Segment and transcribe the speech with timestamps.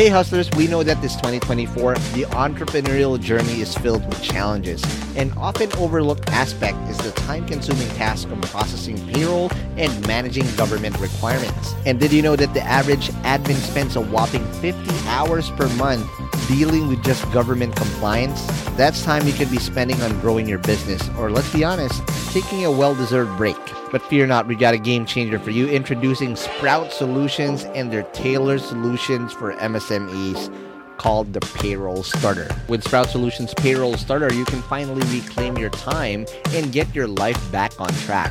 [0.00, 4.82] Hey hustlers, we know that this 2024, the entrepreneurial journey is filled with challenges.
[5.14, 10.98] An often overlooked aspect is the time consuming task of processing payroll and managing government
[11.00, 11.74] requirements.
[11.84, 16.08] And did you know that the average admin spends a whopping 50 hours per month
[16.48, 18.42] dealing with just government compliance?
[18.78, 22.64] That's time you could be spending on growing your business, or let's be honest, taking
[22.64, 23.58] a well deserved break.
[23.90, 28.04] But fear not, we got a game changer for you introducing Sprout Solutions and their
[28.12, 30.54] tailored solutions for MSMEs
[30.96, 32.48] called the Payroll Starter.
[32.68, 37.50] With Sprout Solutions Payroll Starter, you can finally reclaim your time and get your life
[37.50, 38.30] back on track.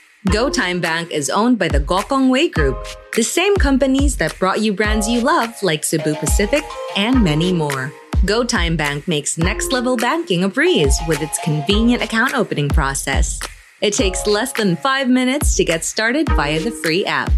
[0.29, 5.09] GoTyme Bank is owned by the Gokongwei Group, the same companies that brought you brands
[5.09, 6.63] you love like Cebu Pacific
[6.95, 7.91] and many more.
[8.25, 13.39] GoTyme Bank makes next level banking a breeze with its convenient account opening process.
[13.81, 17.31] It takes less than five minutes to get started via the free app.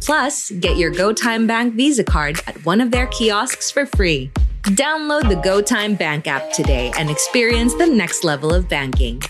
[0.00, 4.30] Plus, get your GoTyme Bank Visa card at one of their kiosks for free.
[4.62, 9.20] Download the GoTime Bank app today and experience the next level of banking.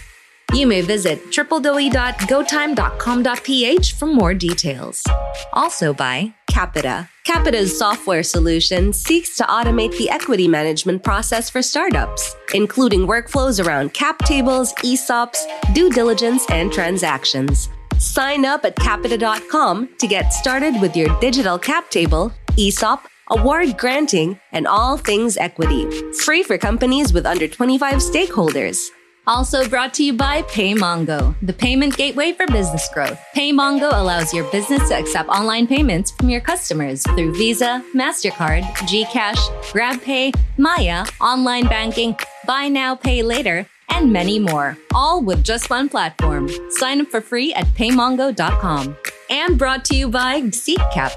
[0.52, 5.04] You may visit www.gotyme.com.ph for more details.
[5.52, 7.08] Also by Qapita.
[7.24, 13.94] Qapita's software solution seeks to automate the equity management process for startups, including workflows around
[13.94, 15.38] cap tables, ESOPs,
[15.72, 17.68] due diligence, and transactions.
[17.98, 24.40] Sign up at qapita.com to get started with your digital cap table, ESOP, award granting,
[24.50, 25.88] and all things equity.
[26.24, 28.90] Free for companies with under 25 stakeholders.
[29.26, 33.20] Also brought to you by PayMongo, the payment gateway for business growth.
[33.36, 39.38] PayMongo allows your business to accept online payments from your customers through Visa, MasterCard, GCash,
[39.72, 42.16] GrabPay, Maya, online banking,
[42.46, 46.48] buy now, pay later, and many more, all with just one platform.
[46.70, 48.96] Sign up for free at paymongo.com.
[49.28, 51.12] And brought to you by SeekCap.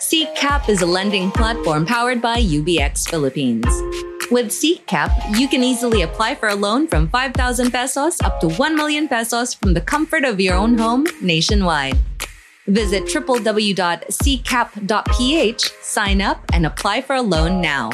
[0.00, 3.66] SeekCap is a lending platform powered by UBX Philippines.
[4.30, 8.76] With SeekCap, you can easily apply for a loan from 5,000 pesos up to 1
[8.76, 11.98] million pesos from the comfort of your own home nationwide.
[12.68, 17.90] Visit www.seekcap.ph, sign up, and apply for a loan now.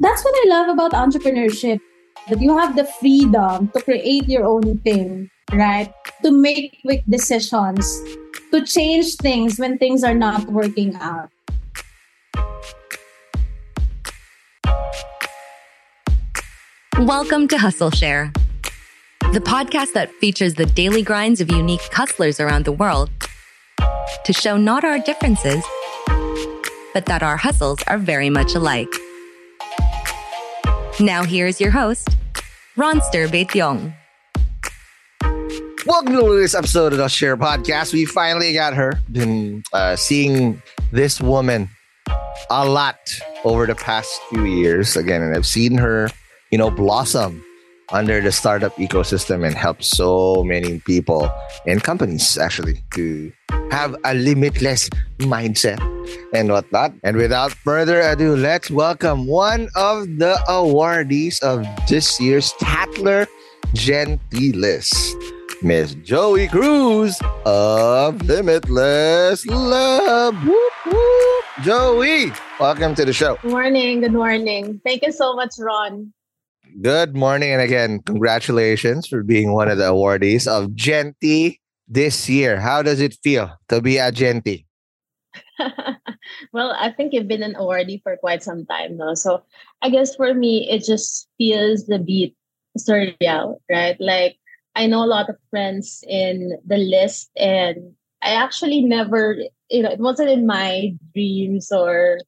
[0.00, 1.80] That's what I love about entrepreneurship
[2.28, 5.92] that you have the freedom to create your own thing, right?
[6.24, 8.02] To make quick decisions,
[8.50, 11.30] to change things when things are not working out.
[16.98, 18.32] Welcome to Hustle Share,
[19.32, 23.08] the podcast that features the daily grinds of unique hustlers around the world
[24.24, 25.64] to show not our differences,
[26.92, 28.92] but that our hustles are very much alike.
[30.98, 32.16] Now, here's your host,
[32.76, 33.94] Ronster Baetiong.
[35.86, 37.94] Welcome to this episode of the Share Podcast.
[37.94, 39.00] We finally got her.
[39.10, 40.60] Been uh, seeing
[40.92, 41.70] this woman
[42.50, 42.98] a lot
[43.44, 46.10] over the past few years again, and I've seen her,
[46.50, 47.42] you know, blossom
[47.92, 51.30] under the startup ecosystem and help so many people
[51.66, 53.32] and companies actually to
[53.70, 54.88] have a limitless
[55.18, 55.78] mindset
[56.32, 56.92] and whatnot.
[57.04, 63.26] And without further ado, let's welcome one of the awardees of this year's Tatler
[63.74, 65.16] Gen.T list,
[65.62, 70.34] Miss Joie Cruz of Limitless Lab.
[70.44, 71.44] Whoop, whoop.
[71.62, 73.38] Joie, welcome to the show.
[73.42, 74.00] Good morning.
[74.00, 74.80] Good morning.
[74.84, 76.12] Thank you so much, Ron.
[76.82, 77.52] Good morning.
[77.52, 81.58] And again, congratulations for being one of the awardees of Gen.T
[81.88, 82.60] this year.
[82.60, 84.66] How does it feel to be a Gen.T?
[86.52, 89.14] well, I think you've been an awardee for quite some time now.
[89.14, 89.42] So
[89.80, 92.36] I guess for me, it just feels the beat
[92.78, 93.96] surreal, right?
[93.98, 94.36] Like
[94.74, 99.36] I know a lot of friends in the list, and I actually never,
[99.70, 102.18] you know, it wasn't in my dreams or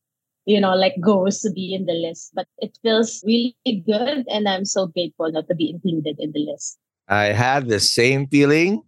[0.48, 2.32] you know, like goes to be in the list.
[2.34, 3.54] But it feels really
[3.86, 6.78] good, and I'm so grateful not to be included in the list.
[7.06, 8.82] I had the same feeling,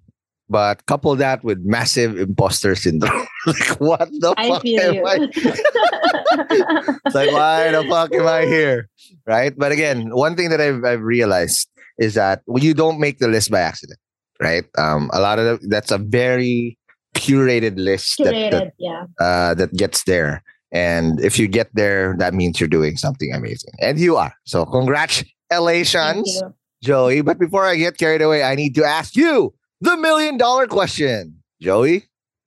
[0.49, 3.27] but couple that with massive imposter syndrome.
[3.47, 5.07] like, what the I fuck am you.
[5.07, 5.17] I?
[7.05, 8.89] it's like, why the fuck am I here?
[9.27, 9.53] Right.
[9.57, 11.69] But again, one thing that I've, I've realized
[11.99, 13.99] is that you don't make the list by accident,
[14.41, 14.65] right?
[14.79, 16.79] Um, a lot of the, that's a very
[17.15, 19.05] curated list that, that yeah.
[19.21, 20.43] uh, that gets there.
[20.73, 23.73] And if you get there, that means you're doing something amazing.
[23.81, 24.35] And you are.
[24.45, 26.43] So congratulations.
[26.83, 27.23] Joie.
[27.23, 31.43] But before I get carried away, I need to ask you the million dollar question.
[31.61, 32.03] Joie,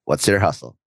[0.06, 0.78] what's your hustle?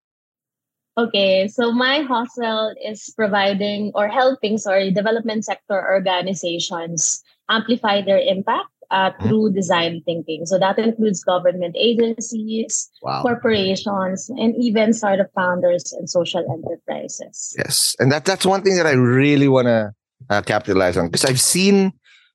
[0.99, 8.71] Okay, so my hustle is providing or helping, sorry, development sector organizations amplify their impact
[8.91, 10.47] uh, through design thinking.
[10.47, 13.23] So that includes government agencies, Wow.
[13.23, 17.55] corporations, and even startup founders and social enterprises.
[17.59, 17.95] Yes.
[17.99, 19.93] And that that's one thing that I really want to
[20.31, 21.93] uh, capitalize on because I've seen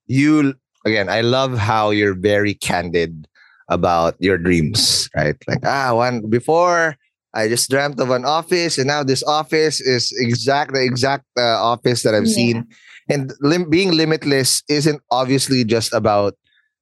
[0.07, 0.53] you
[0.85, 1.09] again.
[1.09, 3.27] I love how you're very candid
[3.69, 5.35] about your dreams, right?
[5.47, 6.97] Like, ah, one before
[7.33, 11.63] I just dreamt of an office, and now this office is exact the exact uh,
[11.63, 12.35] office that I've Yeah.
[12.35, 12.67] seen.
[13.09, 16.35] And lim- being limitless isn't obviously just about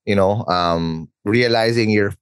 [0.10, 2.18] you know um, realizing your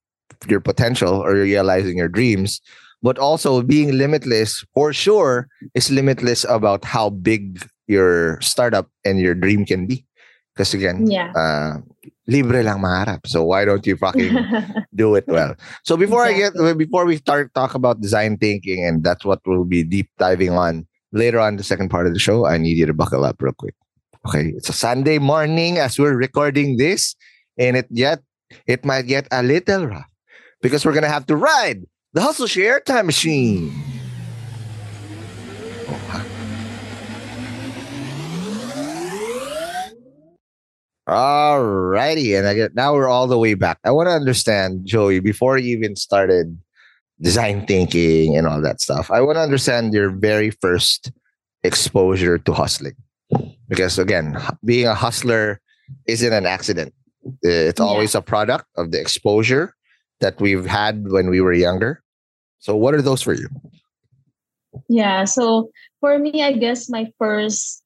[0.51, 2.59] your potential or realizing your dreams,
[3.01, 9.33] but also being limitless for sure is limitless about how big your startup and your
[9.33, 10.03] dream can be.
[10.53, 11.31] Because again, Yeah.
[11.37, 11.79] uh,
[12.27, 13.23] libre lang maharap.
[13.29, 14.35] So why don't you fucking
[14.95, 15.55] do it well.
[15.87, 19.69] So before I get before we start talk about design thinking, and that's what we'll
[19.69, 22.85] be deep diving on later on the second part of the show, I need you
[22.89, 23.73] to buckle up real quick.
[24.27, 27.15] Okay, it's a Sunday morning as we're recording this,
[27.57, 28.21] and it yet
[28.65, 30.09] it might get a little rough
[30.61, 31.83] because we're gonna have to ride
[32.13, 33.71] the hustle share time machine.
[36.07, 36.23] Huh.
[41.07, 43.79] Alrighty, and I get now we're all the way back.
[43.85, 46.57] I want to understand, Joie, before you even started
[47.21, 49.09] design thinking and all that stuff.
[49.09, 51.11] I want to understand your very first
[51.63, 52.95] exposure to hustling,
[53.67, 55.61] because again, being a hustler
[56.07, 56.93] isn't an accident.
[57.41, 57.85] It's Yeah.
[57.85, 59.73] always a product of the exposure
[60.19, 62.01] that we've had when we were younger.
[62.59, 63.49] So, what are those for you?
[64.89, 65.69] Yeah, so
[65.99, 67.83] for me, I guess my first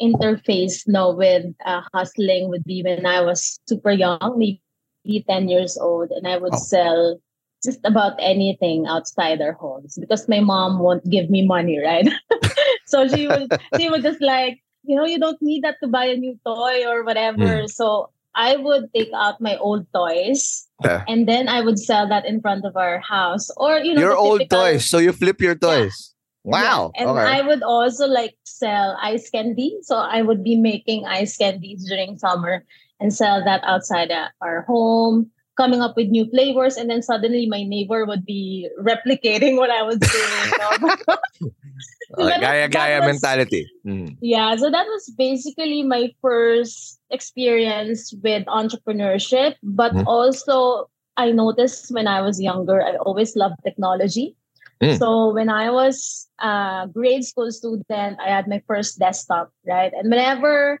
[0.00, 5.76] interface no with uh, hustling would be when I was super young, maybe 10 years
[5.78, 6.58] old, and I would Oh.
[6.58, 7.20] sell
[7.62, 12.08] just about anything outside our homes because my mom won't give me money, right?
[12.86, 16.06] so she would she would just like, you know, you don't need that to buy
[16.06, 17.68] a new toy or whatever.
[17.68, 21.04] So I would take out my old toys Yeah.
[21.08, 23.50] and then I would sell that in front of our house.
[23.56, 24.84] Or you know, your old typical- toys.
[24.88, 26.14] So you flip your toys.
[26.44, 26.92] Wow.
[26.94, 27.20] yeah, And okay.
[27.20, 29.76] I would also like sell ice candy.
[29.82, 32.64] So I would be making ice candies during summer
[32.98, 34.08] and sell that outside
[34.40, 36.76] our home, coming up with new flavors.
[36.80, 41.52] And then suddenly my neighbor would be replicating what I was doing.
[42.18, 43.70] Uh, gaya gaya mentality.
[43.86, 44.16] Mm.
[44.20, 44.54] yeah.
[44.56, 49.54] So that was basically my first experience with entrepreneurship.
[49.62, 50.04] But Mhm.
[50.06, 54.34] also, I noticed when I was younger, I always loved technology.
[54.82, 54.98] Mm.
[54.98, 59.92] So when I was a grade school student, I had my first desktop, right?
[59.92, 60.80] And whenever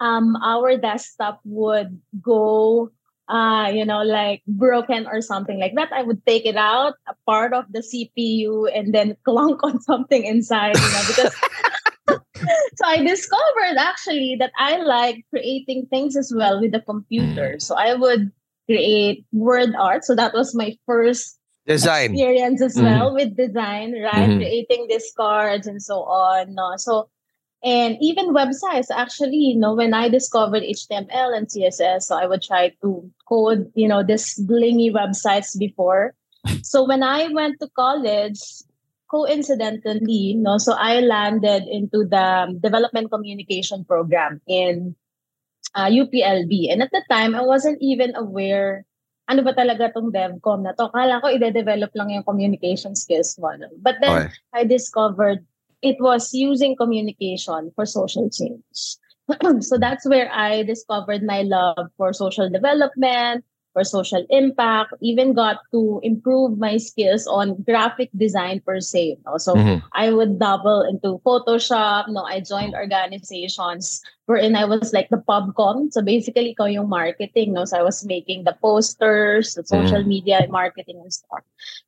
[0.00, 2.90] um, our desktop would go,
[3.28, 7.14] uh, you know, like broken or something like that, I would take it out, a
[7.26, 11.34] part of the CPU, and then clunk on something inside, you know, because.
[12.76, 17.56] so I discovered actually that I like creating things as well with the computer.
[17.58, 18.30] So I would
[18.66, 20.04] create word art.
[20.04, 22.12] So that was my first Design.
[22.12, 22.82] experience as Mhm.
[22.84, 24.28] well with design, right?
[24.28, 24.36] Mhm.
[24.36, 26.54] Creating these cards and so on.
[26.54, 26.76] No?
[26.76, 27.08] So
[27.64, 32.42] and even websites actually you know when i discovered html and css so i would
[32.42, 36.14] try to code you know this blingy websites before
[36.62, 38.38] so when i went to college
[39.10, 44.94] coincidentally no so i landed into the development communication program in
[45.74, 48.84] uh, uplb and at the time i wasn't even aware
[49.24, 50.92] ano ba talaga tong DevCom na to?
[50.92, 53.56] Kala ko ide-develop lang yung communication skills mo.
[53.56, 53.72] No?
[53.80, 54.36] But then, okay.
[54.52, 55.40] I discovered
[55.84, 58.96] it was using communication for social change.
[59.60, 63.44] so that's where I discovered my love for social development,
[63.74, 69.18] for social impact, even got to improve my skills on graphic design per se.
[69.26, 69.36] No?
[69.36, 69.84] So mm-hmm.
[69.92, 72.08] I would double into Photoshop.
[72.08, 75.92] No, I joined organizations wherein I was like the pubcom.
[75.92, 77.52] So basically, ikaw yung marketing.
[77.52, 77.66] No?
[77.66, 80.08] So I was making the posters, the social mm-hmm.
[80.08, 81.42] media marketing and stuff.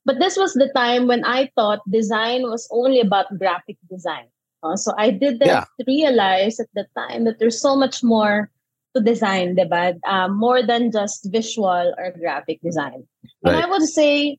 [0.05, 4.27] But this was the time when I thought design was only about graphic design.
[4.67, 4.75] No?
[4.75, 5.65] So I didn't yeah.
[5.87, 8.51] realize at the time that there's so much more
[8.97, 10.01] to design, diba?
[10.09, 13.05] Um, more than just visual or graphic design.
[13.45, 13.55] Right.
[13.55, 14.39] And I would say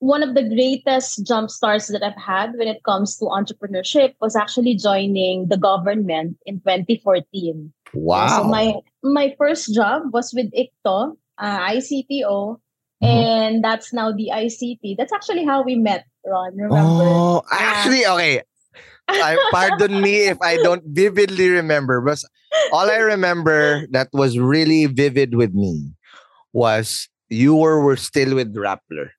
[0.00, 4.36] one of the greatest jump starts that I've had when it comes to entrepreneurship was
[4.36, 7.72] actually joining the government in 2014.
[7.94, 8.42] Wow.
[8.42, 12.60] So my my first job was with ICTO, uh, ICTO,
[13.02, 13.04] mm-hmm.
[13.04, 14.96] and that's now the ICT.
[14.96, 16.54] That's actually how we met, Ron.
[16.54, 16.76] Remember?
[16.78, 18.42] Oh, actually, okay.
[19.08, 22.22] I pardon me if I don't vividly remember, but
[22.72, 25.92] all I remember that was really vivid with me
[26.52, 29.10] was you were, were still with Rappler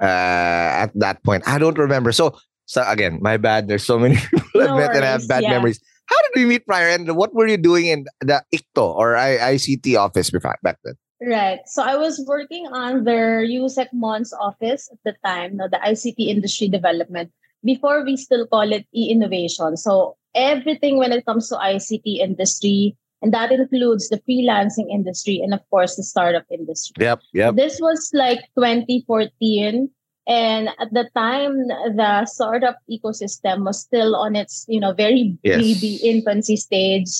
[0.00, 1.42] uh, at that point.
[1.46, 2.12] I don't remember.
[2.12, 2.36] So,
[2.66, 3.68] so again, my bad.
[3.68, 5.50] There's so many people no I've met and I have bad yeah.
[5.50, 5.80] memories.
[6.06, 9.56] How did we meet prior and what were you doing in the ICTO or I-
[9.56, 10.94] ICT office before, back then?
[11.22, 11.60] Right.
[11.66, 16.18] So I was working on their USEC Mons office at the time, no, the ICT
[16.18, 17.30] industry development,
[17.64, 19.76] before we still call it e-innovation.
[19.78, 25.54] So everything when it comes to ICT industry, and that includes the freelancing industry and
[25.54, 27.04] of course the startup industry.
[27.04, 27.56] Yep, yep.
[27.56, 29.90] This was like 2014
[30.26, 35.60] and at the time the startup ecosystem was still on its you know very yes.
[35.60, 37.10] baby infancy stage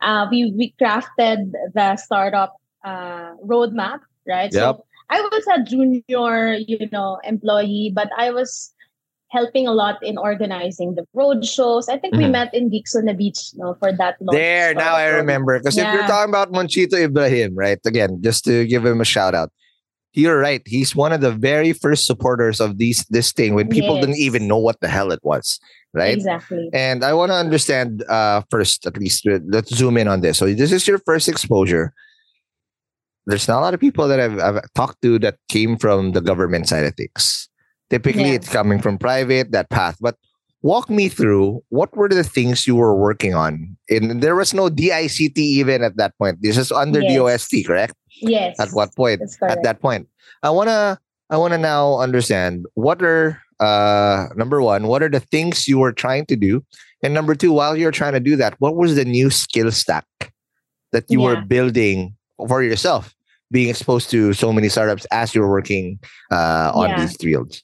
[0.00, 4.76] uh, we we crafted the startup uh, roadmap right yep.
[4.76, 8.71] so i was a junior you know employee but i was
[9.32, 11.88] helping a lot in organizing the road shows.
[11.88, 12.24] I think mm-hmm.
[12.24, 14.36] we met in Geeks on the Beach no, for that long.
[14.36, 15.58] There, now I remember.
[15.58, 15.88] Because yeah.
[15.88, 17.80] if you're talking about Monchito Ibrahim, right?
[17.84, 19.50] Again, just to give him a shout out.
[20.12, 20.60] You're right.
[20.66, 24.04] He's one of the very first supporters of these this thing when people yes.
[24.04, 25.58] didn't even know what the hell it was.
[25.94, 26.12] Right?
[26.12, 26.68] Exactly.
[26.74, 30.36] And I want to understand uh first, at least let's zoom in on this.
[30.36, 31.94] So this is your first exposure.
[33.24, 36.20] There's not a lot of people that I've, I've talked to that came from the
[36.20, 37.48] government side of things
[37.92, 38.40] Typically, yeah.
[38.40, 39.98] it's coming from private, that path.
[40.00, 40.16] But
[40.62, 43.76] walk me through what were the things you were working on?
[43.90, 46.38] And there was no DICT even at that point.
[46.40, 47.16] This is under yes.
[47.50, 47.94] DOST, correct?
[48.22, 48.58] Yes.
[48.58, 49.20] At what point?
[49.42, 50.08] At that point.
[50.42, 55.68] I wanna I wanna now understand what are uh number one, what are the things
[55.68, 56.64] you were trying to do?
[57.02, 60.06] And number two, while you're trying to do that, what was the new skill stack
[60.92, 61.26] that you yeah.
[61.26, 62.16] were building
[62.48, 63.14] for yourself,
[63.50, 65.98] being exposed to so many startups as you're working
[66.30, 67.00] uh, on yeah.
[67.00, 67.62] these fields?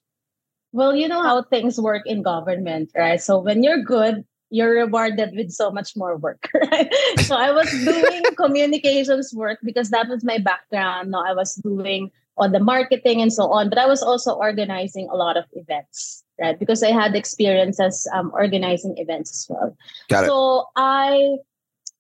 [0.73, 3.21] Well, you know how things work in government, right?
[3.21, 6.93] So when you're good, you're rewarded with so much more work, right?
[7.21, 11.11] so I was doing communications work because that was my background.
[11.11, 15.09] No, I was doing all the marketing and so on, but I was also organizing
[15.11, 16.59] a lot of events, right?
[16.59, 19.77] Because I had experiences um, organizing events as well.
[20.09, 20.27] Got it.
[20.29, 21.37] so I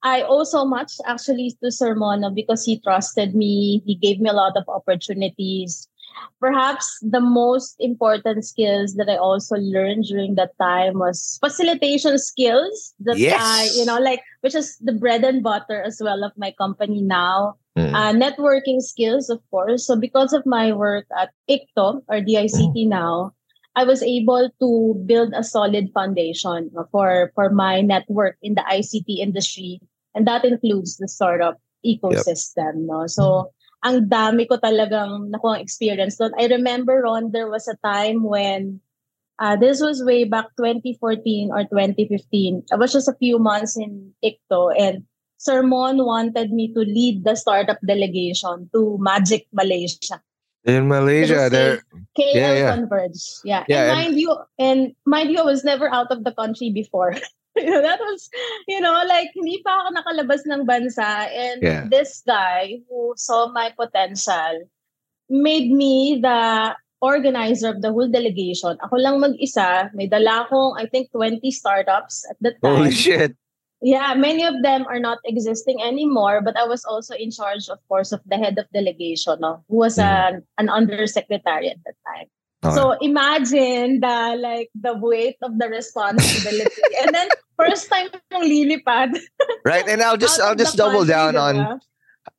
[0.02, 3.82] I owe so much actually to Sir Mono because he trusted me.
[3.84, 5.88] He gave me a lot of opportunities
[6.40, 12.94] perhaps the most important skills that I also learned during that time was facilitation skills
[13.00, 13.40] that yes.
[13.40, 17.02] I, you know, like, which is the bread and butter as well of my company
[17.02, 17.56] now.
[17.76, 17.94] Mm.
[17.94, 19.86] Uh, networking skills, of course.
[19.86, 22.88] So because of my work at ICTO or DICT mm.
[22.88, 23.32] now,
[23.76, 29.18] I was able to build a solid foundation for, for my network in the ICT
[29.18, 29.80] industry.
[30.14, 32.82] And that includes the startup ecosystem.
[32.82, 32.90] Yep.
[32.90, 33.06] No?
[33.06, 33.52] So
[33.84, 36.34] ang dami ko talagang nakuha experience doon.
[36.34, 38.80] I remember, Ron, there was a time when
[39.38, 42.66] uh, this was way back 2014 or 2015.
[42.72, 45.06] I was just a few months in ICTO and
[45.38, 50.18] Sermon wanted me to lead the startup delegation to Magic Malaysia.
[50.66, 51.86] In Malaysia, there
[52.18, 52.74] KL yeah, yeah.
[52.74, 53.22] Converge.
[53.46, 53.62] Yeah.
[53.70, 56.70] yeah and, and mind you, and mind you, I was never out of the country
[56.74, 57.14] before.
[57.64, 58.30] you know, that was,
[58.66, 61.26] you know, like, hindi pa ako nakalabas ng bansa.
[61.28, 61.82] And yeah.
[61.90, 64.70] this guy who saw my potential
[65.28, 68.78] made me the organizer of the whole delegation.
[68.82, 69.90] Ako lang mag-isa.
[69.94, 72.88] May dala akong, I think, 20 startups at the time.
[72.88, 73.36] Holy shit.
[73.80, 76.40] yeah, many of them are not existing anymore.
[76.42, 79.76] But I was also in charge, of course, of the head of delegation, no, who
[79.76, 80.04] was Mm.
[80.04, 82.26] an, an undersecretary at that time.
[82.64, 82.74] Okay.
[82.74, 89.14] So imagine the like the weight of the responsibility, and then first time lilipad.
[89.64, 91.78] right, and I'll just I'll just double country, down on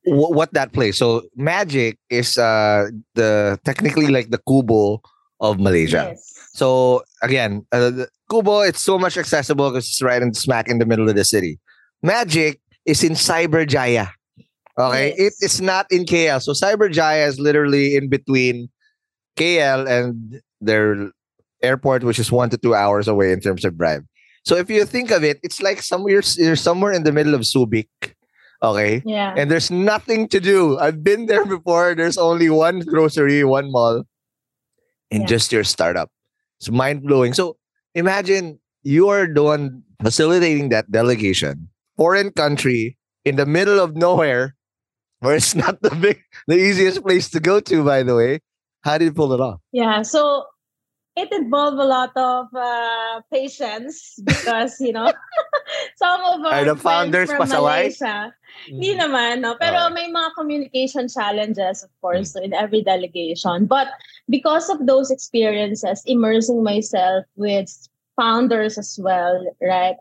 [0.04, 0.98] wh- what that plays.
[0.98, 5.00] So magic is uh the technically like the QBO
[5.40, 6.12] of Malaysia.
[6.12, 6.20] Yes.
[6.54, 10.80] So again, uh, the QBO, it's so much accessible because it's right in smack in
[10.80, 11.60] the middle of the city.
[12.04, 14.12] Magic is in Cyberjaya.
[14.78, 15.44] Okay, it Yes.
[15.44, 16.42] is not in KL.
[16.42, 18.68] So Cyberjaya is literally in between
[19.40, 21.12] KL and their
[21.64, 24.04] airport, which is one to two hours away in terms of drive.
[24.46, 27.42] So if you think of it, it's like somewhere you're somewhere in the middle of
[27.42, 27.88] Subic.
[28.62, 29.32] Okay, Yeah.
[29.38, 30.76] and there's nothing to do.
[30.78, 31.96] I've been there before.
[31.96, 34.04] There's only one grocery, one mall,
[35.12, 35.28] and Yeah.
[35.32, 36.12] just your startup.
[36.60, 37.34] It's mind blowing.
[37.34, 37.56] So
[37.96, 44.56] imagine you're the one facilitating that delegation, foreign country in the middle of nowhere,
[45.20, 47.84] where it's not the big, the easiest place to go to.
[47.84, 48.40] By the way,
[48.82, 49.60] how did you pull it off?
[49.72, 50.46] Yeah, so
[51.16, 55.12] it involved a lot of uh, patience because you know
[55.96, 57.92] some of our Are the founders from pasaway?
[57.92, 58.34] Malaysia,
[58.68, 59.56] hindi naman, no?
[59.60, 59.94] Pero Okay.
[59.94, 63.66] may mga communication challenges, of course, in every delegation.
[63.66, 63.88] But
[64.30, 67.70] because of those experiences, immersing myself with
[68.16, 69.96] founders as well, right?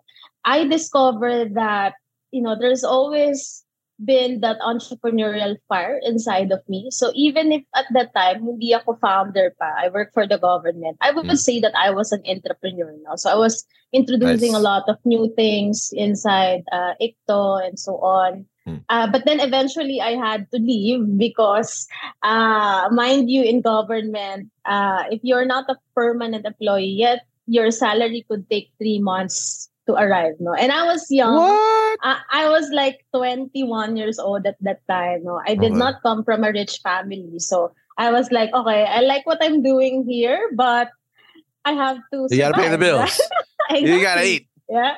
[0.45, 1.95] I discovered that,
[2.31, 3.65] you know, there's always
[4.05, 6.91] been that entrepreneurial fire inside of me.
[6.91, 10.99] So even if at that time, hindi ako founder pa, I work for the government,
[11.03, 11.37] I would Mm.
[11.37, 13.19] say that I was an entrepreneur now.
[13.19, 14.61] So I was introducing Nice.
[14.61, 18.47] a lot of new things inside uh, ICTO and so on.
[18.69, 18.85] Mm.
[18.89, 21.89] Uh, but then eventually I had to leave because,
[22.23, 28.29] uh, mind you, in government, uh, if you're not a permanent employee yet, your salary
[28.29, 30.37] could take three months to arrive.
[30.39, 31.35] No, and I was young.
[31.35, 31.99] what?
[32.05, 35.25] I, I was like 21 years old at that time.
[35.25, 35.79] No, I did Okay.
[35.81, 39.63] not come from a rich family, so I was like, okay, I like what I'm
[39.65, 40.91] doing here, but
[41.65, 42.29] I have to.
[42.31, 43.19] You gotta pay the bills.
[43.71, 43.83] right?
[43.83, 44.47] You gotta eat.
[44.69, 44.97] Yeah.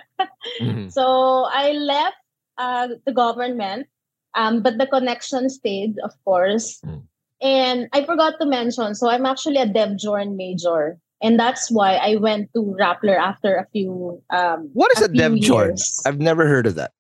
[0.61, 0.91] Mhm.
[0.93, 2.19] So I left
[2.59, 3.87] uh, the government,
[4.35, 6.83] um, but the connection stayed, of course.
[6.85, 7.07] Mm.
[7.41, 10.99] And I forgot to mention, so I'm actually a DevJourn major.
[11.23, 15.19] And that's why I went to Rappler after a few um, What is a, few
[15.19, 15.77] dev journal?
[16.07, 16.93] I've never heard of that.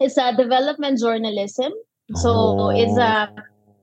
[0.00, 1.72] It's a development journalism.
[2.14, 3.32] So it's a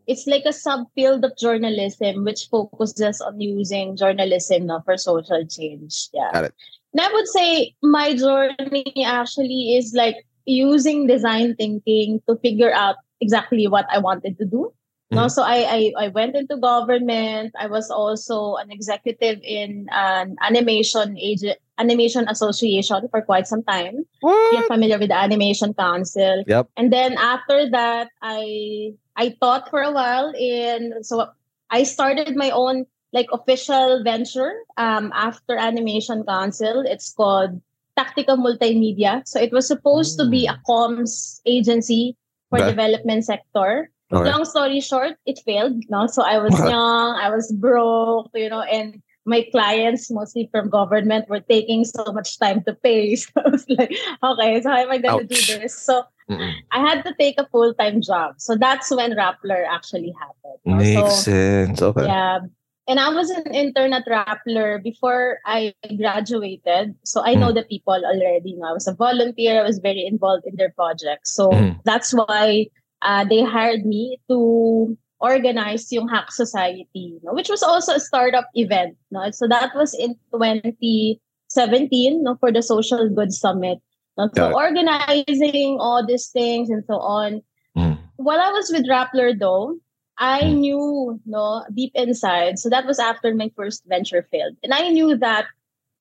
[0.08, 6.10] it's like a subfield of journalism which focuses on using journalism no, for social change.
[6.13, 6.30] Yeah.
[6.34, 6.54] Got it.
[6.93, 12.97] And I would say my journey actually is like using design thinking to figure out
[13.21, 14.73] exactly what I wanted to do.
[15.13, 15.32] No, Mhm.
[15.32, 17.54] so I, I I went into government.
[17.60, 24.06] I was also an executive in an animation agent animation association for quite some time.
[24.54, 26.43] You're familiar with the Animation Council.
[26.45, 26.69] Yep.
[26.78, 31.30] And then after that, I I taught for a while in so
[31.69, 36.82] I started my own like official venture um after Animation Council.
[36.86, 37.62] It's called
[37.97, 39.21] Tactica Multimedia.
[39.30, 42.17] So it was supposed to be a comms agency
[42.49, 42.69] for Okay.
[42.73, 43.89] development sector.
[44.13, 44.32] Okay.
[44.32, 45.84] Long story short, it failed.
[45.89, 50.69] No, so I was young, I was broke, you know, and my clients, mostly from
[50.69, 53.15] government, were taking so much time to pay.
[53.23, 55.73] So I was like, okay, so how am I going to do this?
[55.80, 56.54] So Mm-mm.
[56.71, 58.36] I had to take a full time job.
[58.38, 60.60] So that's when Rappler actually happened.
[60.65, 60.76] no?
[60.76, 61.82] Makes so, sense.
[61.82, 62.06] Okay.
[62.06, 62.39] yeah.
[62.86, 66.95] And I was an intern at Rappler before I graduated.
[67.06, 67.56] So I know Mm.
[67.56, 68.60] the people already.
[68.60, 69.60] I was a volunteer.
[69.60, 71.34] I was very involved in their projects.
[71.34, 71.80] So Mhm.
[71.86, 72.67] that's why
[73.03, 77.33] uh, they hired me to organize yung Hack Society, no?
[77.33, 78.97] which was also a startup event.
[79.11, 79.29] No?
[79.31, 82.35] So that was in 2017 no?
[82.39, 83.79] for the Social Good Summit.
[84.17, 84.29] No?
[84.35, 84.53] So it.
[84.53, 87.41] organizing all these things and so on
[87.73, 87.97] Mm.
[88.21, 89.81] while I was with Rappler though,
[90.21, 90.57] I Mm.
[90.61, 92.59] knew no deep inside.
[92.61, 94.53] So that was after my first venture failed.
[94.61, 95.49] And I knew that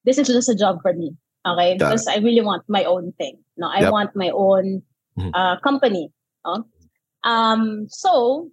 [0.05, 1.17] this is just a job for me.
[1.49, 1.79] Okay.
[1.81, 3.41] Got because I really want my own thing.
[3.57, 3.93] No, I Yep.
[3.93, 4.83] want my own
[5.17, 5.31] Mhm.
[5.33, 6.13] uh, company.
[6.45, 6.67] no?
[7.25, 8.51] Um, so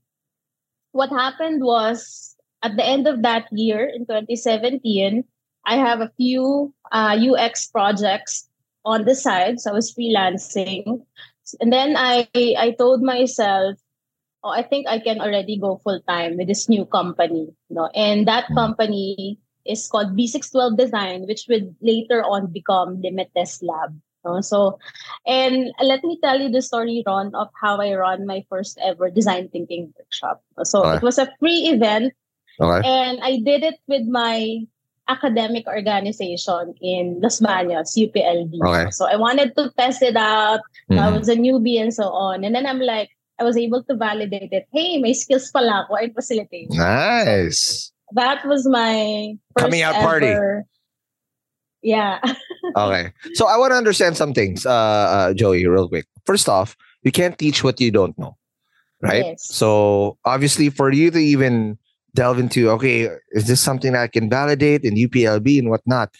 [0.92, 5.24] what happened was at the end of that year in 2017,
[5.66, 8.48] I have a few uh, UX projects
[8.86, 9.60] on the side.
[9.60, 11.06] So I was freelancing.
[11.60, 13.78] And then I I told myself,
[14.44, 17.50] oh, I think I can already go full time with this new company.
[17.70, 17.90] You know?
[17.96, 18.56] And that Mm.
[18.56, 24.00] company is called B612 Design, which would later on become Limitless Lab.
[24.26, 24.42] No?
[24.42, 24.80] So,
[25.26, 29.10] and let me tell you the story, Ron, of how I run my first ever
[29.10, 30.44] design thinking workshop.
[30.64, 30.98] So Okay.
[30.98, 32.14] it was a free event
[32.60, 32.84] Okay.
[32.84, 34.60] and I did it with my
[35.08, 38.60] academic organization in Los Baños, UPLB.
[38.62, 38.92] Okay.
[38.92, 40.60] So I wanted to test it out.
[40.92, 41.18] I Mhm.
[41.18, 42.44] was a newbie and so on.
[42.44, 44.68] And then I'm like, I was able to validate it.
[44.76, 46.76] Hey, my skills pala ako in facilitation.
[46.76, 47.90] Nice.
[48.12, 50.36] That was my first Coming out party.
[51.82, 52.20] Yeah.
[52.76, 53.12] Okay.
[53.34, 56.06] So I want to understand some things, uh, uh, Joie, real quick.
[56.26, 58.38] First off, you can't teach what you don't know,
[59.02, 59.26] right?
[59.26, 59.46] Yes.
[59.48, 61.78] So obviously, for you to even
[62.16, 66.14] delve into, okay, is this something that I can validate in UPLB and whatnot?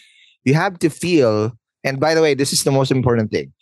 [0.44, 1.52] You have to feel,
[1.84, 3.52] and by the way, this is the most important thing.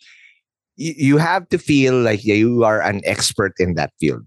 [0.77, 4.23] You, you have to feel like you are an expert in that field.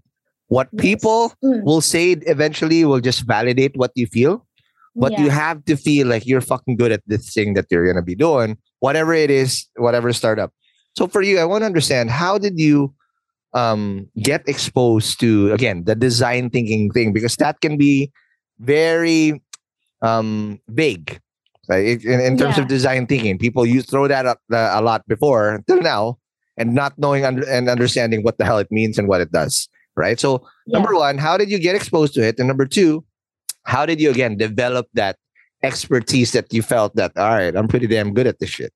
[0.48, 0.82] What Yes.
[0.82, 1.64] people Mm.
[1.64, 4.46] will say eventually will just validate what you feel
[4.94, 8.02] but you have to feel like you're fucking good at this thing that you're gonna
[8.04, 10.52] be doing, whatever it is, whatever startup.
[10.96, 12.94] So for you, I want to understand how did you
[13.54, 18.10] um, get exposed to again the design thinking thing because that can be
[18.58, 19.42] very
[20.02, 21.20] um, big.
[21.68, 22.02] Right?
[22.04, 22.62] In, in terms Yeah.
[22.62, 26.18] of design thinking, people you throw that up uh, a lot before until now,
[26.58, 29.68] and not knowing under, and understanding what the hell it means and what it does.
[29.96, 30.18] Right.
[30.18, 30.78] So Yeah.
[30.78, 32.38] number one, how did you get exposed to it?
[32.38, 33.04] And number two,
[33.64, 35.16] how did you again develop that
[35.62, 38.72] expertise that you felt that all right, I'm pretty damn good at this shit?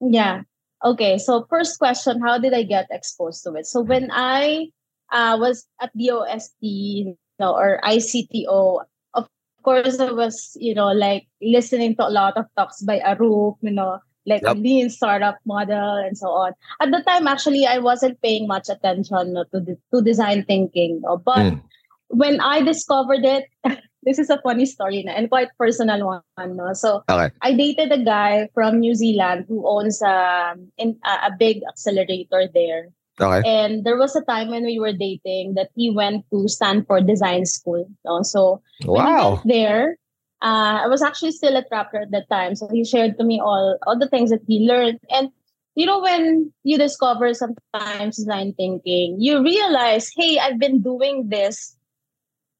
[0.00, 0.42] Yeah.
[0.84, 1.18] Okay.
[1.18, 3.66] So first question, how did I get exposed to it?
[3.66, 4.68] So when I
[5.12, 9.28] uh, was at DOST, you know, or ICTO, of
[9.62, 13.70] course I was, you know, like listening to a lot of talks by Arup, you
[13.70, 14.56] know, like Yep.
[14.56, 16.52] lean startup model and so on.
[16.80, 21.00] At the time, actually, I wasn't paying much attention no, to the, to design thinking,
[21.02, 21.16] no?
[21.16, 21.62] but Mm.
[22.08, 23.44] when I discovered it,
[24.04, 26.56] this is a funny story na, and quite personal one.
[26.56, 26.72] No?
[26.72, 27.34] So Okay.
[27.42, 32.48] I dated a guy from New Zealand who owns um, in, a, a big accelerator
[32.52, 32.88] there.
[33.20, 33.48] Okay.
[33.48, 37.46] And there was a time when we were dating that he went to Stanford Design
[37.46, 37.86] School.
[38.04, 38.22] No?
[38.22, 39.42] So when he Wow.
[39.44, 39.96] there,
[40.42, 42.54] uh, I was actually still a trapper at that time.
[42.54, 44.98] So he shared to me all, all the things that he learned.
[45.10, 45.30] And
[45.74, 51.76] you know, when you discover sometimes design thinking, you realize, hey, I've been doing this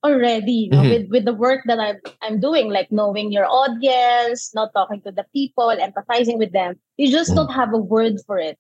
[0.05, 0.91] already know, Mhm.
[0.91, 5.13] with, with the work that I'm, I'm doing, like knowing your audience, not talking to
[5.13, 6.77] the people, empathizing with them.
[6.97, 7.37] You just Mhm.
[7.37, 8.59] don't have a word for it.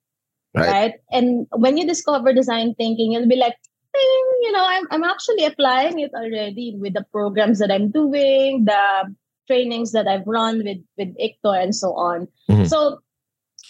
[0.54, 0.68] Right.
[0.70, 0.94] Right.
[1.12, 3.56] And when you discover design thinking, you'll be like,
[3.94, 8.64] "Hmm, you know, I'm, I'm actually applying it already with the programs that I'm doing,
[8.64, 9.14] the
[9.46, 12.28] trainings that I've run with, with ICTO and so on.
[12.48, 12.66] Mhm.
[12.68, 13.03] So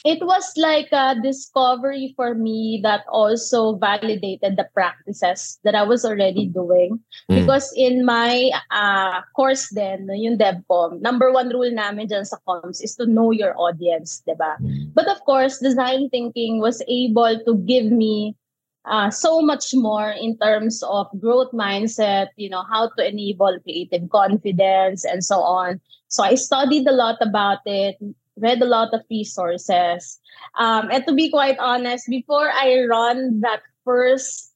[0.05, 6.05] it was like a discovery for me that also validated the practices that I was
[6.05, 7.01] already doing.
[7.31, 7.41] Mm.
[7.41, 12.85] Because in my uh, course then, yung DevCom, number one rule namin dyan sa comms
[12.85, 14.61] is to know your audience, di ba?
[14.93, 18.37] But of course, design thinking was able to give me
[18.85, 24.05] uh, so much more in terms of growth mindset, you know, how to enable creative
[24.13, 25.81] confidence and so on.
[26.09, 27.97] So I studied a lot about it,
[28.37, 30.19] read a lot of resources.
[30.59, 34.51] Um, and to be quite honest, before I run that first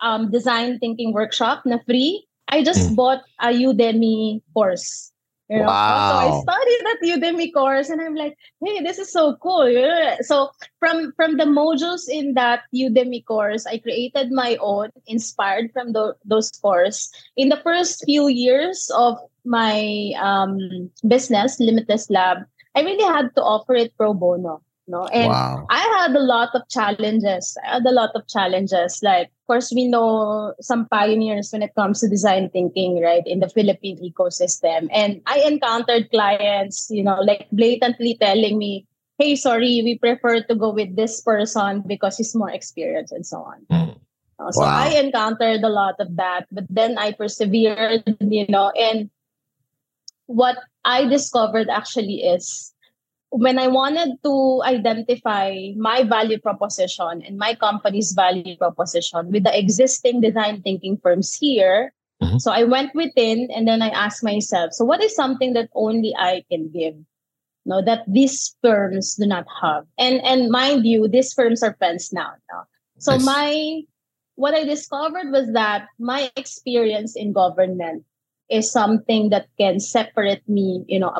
[0.00, 2.96] um, design thinking workshop na free, I just Mm.
[2.96, 5.12] bought a Udemy course.
[5.48, 5.70] You know?
[5.70, 9.70] So I studied that Udemy course and I'm like, hey, this is so cool.
[10.22, 15.92] So from from the modules in that Udemy course, I created my own, inspired from
[15.92, 17.10] tho- those course.
[17.36, 22.42] In the first few years of my um, business, Limitless Lab,
[22.76, 24.62] I really had to offer it pro bono.
[24.88, 25.66] No, and wow.
[25.68, 27.58] I had a lot of challenges.
[27.66, 29.00] I had a lot of challenges.
[29.02, 33.40] Like, of course, we know some pioneers when it comes to design thinking, right, in
[33.40, 34.86] the Philippine ecosystem.
[34.92, 38.86] And I encountered clients, you know, like blatantly telling me,
[39.18, 43.38] hey, sorry, we prefer to go with this person because he's more experienced and so
[43.38, 43.66] on.
[43.72, 43.98] Mm.
[44.52, 44.84] So Wow.
[44.84, 49.10] I encountered a lot of that, but then I persevered, you know, and
[50.26, 52.72] what I discovered actually is
[53.30, 59.56] when I wanted to identify my value proposition and my company's value proposition with the
[59.56, 61.92] existing design thinking firms here.
[62.22, 62.40] Mhm.
[62.40, 66.14] So I went within and then I asked myself, so what is something that only
[66.16, 66.96] I can give?
[67.66, 69.84] No, that these firms do not have.
[69.98, 72.30] And and mind you, these firms are friends now.
[72.52, 72.62] no?
[72.98, 73.24] So Nice.
[73.26, 73.82] my
[74.36, 78.04] what I discovered was that my experience in government
[78.50, 81.12] is something that can separate me, you know,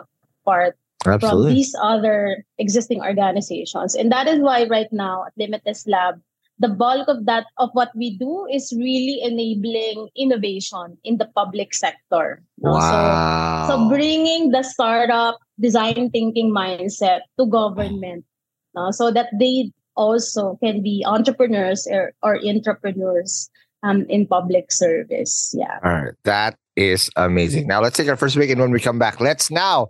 [0.42, 0.76] apart
[1.20, 3.94] from these other existing organizations.
[3.94, 6.20] And that is why right now at Limitless Lab,
[6.58, 11.74] the bulk of that of what we do is really enabling innovation in the public
[11.74, 12.42] sector.
[12.58, 12.72] no?
[12.72, 13.66] So Wow.
[13.68, 18.24] so bringing the startup design thinking mindset to government
[18.90, 23.50] so that they also can be entrepreneurs or, or entrepreneurs
[23.82, 25.54] um, in public service.
[25.56, 25.80] Yeah.
[25.84, 26.14] All right.
[26.24, 27.66] That is amazing.
[27.66, 29.88] Now let's take our first break, and when we come back, let's now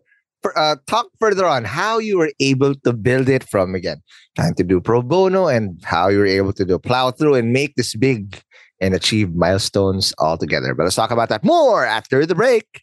[0.55, 4.01] uh, talk further on how you were able to build it from again
[4.37, 7.53] trying to do pro bono and how you were able to do plow through and
[7.53, 8.41] make this big
[8.81, 10.75] and achieve milestones all together.
[10.75, 12.83] But let's talk about that more after the break.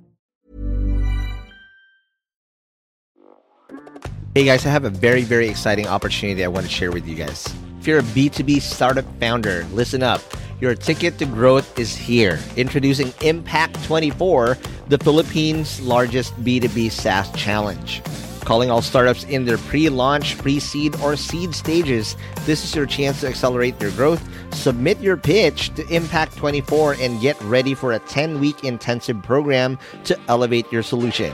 [4.33, 7.15] Hey guys, I have a very, very exciting opportunity I want to share with you
[7.15, 7.53] guys.
[7.81, 10.21] If you're a B2B startup founder, listen up.
[10.61, 12.39] Your ticket to growth is here.
[12.55, 18.01] Introducing Impact 24, the Philippines' largest B2B SaaS challenge.
[18.45, 22.15] Calling all startups in their pre launch, pre seed, or seed stages,
[22.45, 24.25] this is your chance to accelerate your growth.
[24.55, 29.77] Submit your pitch to Impact 24 and get ready for a 10 week intensive program
[30.05, 31.33] to elevate your solution.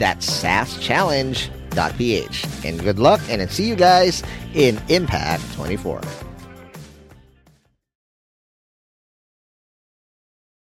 [0.00, 2.64] That's saaschallenge.ph.
[2.64, 4.22] And good luck, and see you guys
[4.54, 6.00] in Impact 24.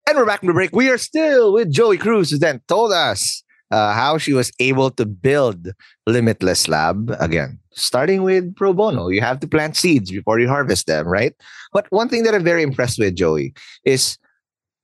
[0.08, 0.74] And we're back from the break.
[0.74, 4.90] We are still with Joie Cruz, who then told us uh, how she was able
[4.90, 5.68] to build
[6.06, 7.14] Limitless Lab.
[7.20, 11.32] Again, starting with pro bono, you have to plant seeds before you harvest them, right?
[11.72, 13.52] But one thing that I'm very impressed with, Joie,
[13.84, 14.18] is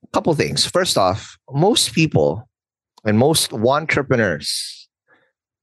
[0.05, 0.65] a couple things.
[0.65, 2.48] First off, most people
[3.09, 4.89] and most entrepreneurs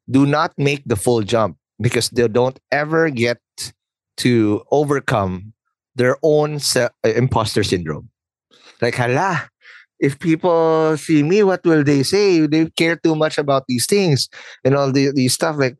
[0.09, 3.37] do not make the full jump because they don't ever get
[4.17, 5.53] to overcome
[5.93, 8.09] their own se- imposter syndrome.
[8.81, 9.49] Like, hala,
[9.99, 12.47] if people see me, what will they say?
[12.47, 14.27] They care too much about these things
[14.63, 15.55] and all the, these stuff.
[15.57, 15.77] Like,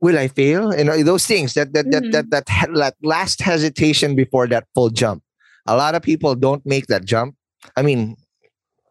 [0.00, 0.70] will I fail?
[0.70, 2.10] And you know, those things that that, mm-hmm.
[2.10, 5.22] that that that that last hesitation before that full jump.
[5.66, 7.36] A lot of people don't make that jump.
[7.76, 8.16] I mean,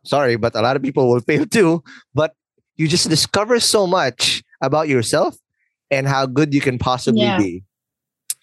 [0.10, 1.84] sorry, but a lot of people will fail too.
[2.14, 2.34] But
[2.76, 5.38] you just discover so much about yourself
[5.92, 7.38] and how good you can possibly yeah.
[7.38, 7.64] be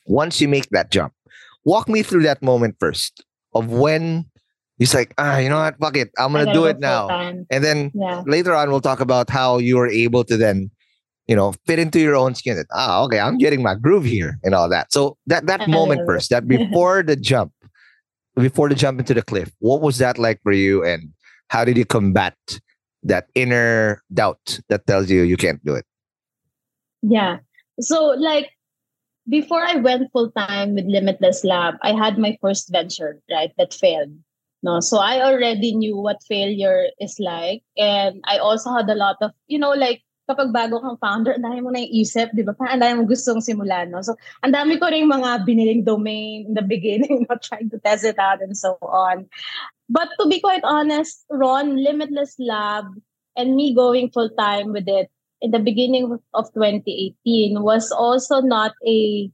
[0.07, 1.13] once you make that jump.
[1.65, 3.25] Walk me through that moment first
[3.55, 4.27] of when
[4.79, 5.79] He's like, ah, you know what?
[5.79, 6.11] Fuck it.
[6.19, 7.09] I'm gonna do it now.
[7.09, 8.23] And then yeah.
[8.27, 10.71] later on, we'll talk about how you were able to then,
[11.27, 12.57] you know, fit into your own skin.
[12.57, 14.93] That, ah, okay, I'm getting my groove here and all that.
[14.93, 17.53] So that that moment first, that before the jump,
[18.35, 21.09] before the jump into the cliff, what was that like for you, and
[21.49, 22.37] how did you combat
[23.03, 25.85] that inner doubt that tells you you can't do it?
[27.03, 27.39] Yeah.
[27.81, 28.51] So like
[29.29, 33.75] before I went full time with Limitless Lab, I had my first venture, right, that
[33.75, 34.11] failed.
[34.63, 37.63] No, so I already knew what failure is like.
[37.77, 41.47] And I also had a lot of, you know, like, kapag bago kang founder, ang
[41.47, 42.53] dami mo na isip, di ba?
[42.59, 44.03] Ang dami mo gustong simulan, no?
[44.03, 48.03] So, ang dami ko rin mga biniling domain in the beginning, not trying to test
[48.03, 49.31] it out and so on.
[49.87, 52.91] But to be quite honest, Ron, Limitless Lab,
[53.39, 55.11] and me going full time with it
[55.41, 59.31] in the beginning of 2018 was also not a,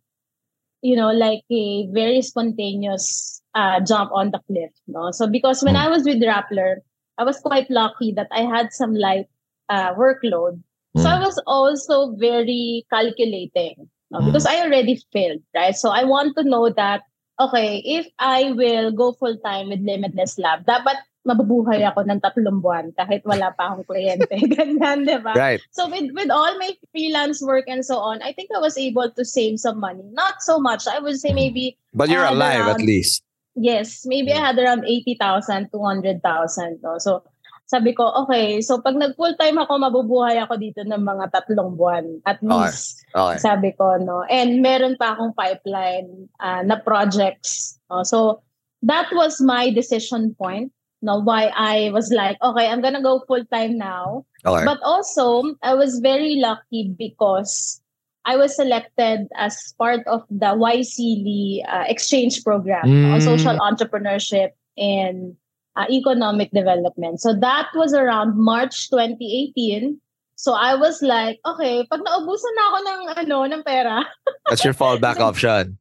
[0.83, 4.73] you know, like a very spontaneous uh, jump on the cliff.
[4.87, 5.11] No?
[5.13, 5.77] So because when.
[5.77, 6.77] I was with Rappler,
[7.19, 9.27] I was quite lucky that I had some light
[9.69, 10.63] uh, workload.
[10.97, 11.03] Mm.
[11.03, 11.25] So I hmm.
[11.25, 14.21] was also very calculating no?
[14.21, 14.27] mm.
[14.27, 15.75] because I already failed, right?
[15.75, 17.03] So I want to know that,
[17.41, 22.61] okay, if I will go full time with Limitless Lab, dapat mabubuhay ako ng tatlong
[22.61, 24.37] buwan kahit wala pa akong kliyente.
[24.53, 25.33] Ganyan, di ba?
[25.33, 25.63] Right.
[25.71, 29.09] So with, with all my freelance work and so on, I think I was able
[29.09, 30.05] to save some money.
[30.13, 30.85] Not so much.
[30.85, 31.79] I would say maybe...
[31.95, 33.23] But you're alive around, at least
[33.55, 36.81] yes, maybe I had around 80,000 to 100,000.
[36.83, 36.99] No?
[36.99, 37.25] So,
[37.73, 42.21] sabi ko, okay, so pag nag full-time ako, mabubuhay ako dito ng mga tatlong buwan
[42.29, 43.01] at least.
[43.17, 43.41] Okay.
[43.41, 44.29] Sabi ko, no?
[44.29, 47.81] And meron pa akong pipeline uh, na projects.
[47.89, 48.05] No?
[48.05, 48.45] So,
[48.85, 50.69] that was my decision point.
[51.01, 54.23] No, why I was like, okay, I'm gonna go full-time now.
[54.45, 54.63] Okay.
[54.69, 57.81] But also, I was very lucky because
[58.23, 63.27] I was selected as part of the YCL uh, exchange program on Mm.
[63.27, 65.35] social entrepreneurship and
[65.77, 67.21] uh, economic development.
[67.21, 69.99] So that was around March 2018.
[70.37, 74.03] So I was like, okay, pag naubusan na ako ng ano, ng pera,
[74.49, 75.79] That's your fallback option.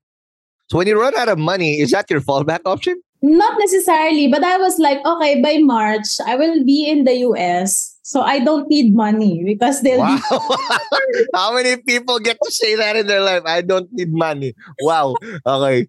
[0.70, 3.02] So when you run out of money, is that your fallback option?
[3.22, 7.98] Not necessarily, but I was like, okay, by March, I will be in the US.
[8.02, 10.18] So I don't need money because they'll Wow.
[10.18, 13.44] be How many people get to say that in their life?
[13.46, 14.54] I don't need money.
[14.82, 15.16] Wow.
[15.46, 15.88] Okay.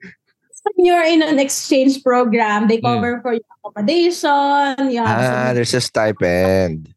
[0.62, 4.90] When you're in an exchange program, they cover for your accommodation.
[4.90, 5.08] You Hmm.
[5.08, 6.94] Ah, some- there's a stipend.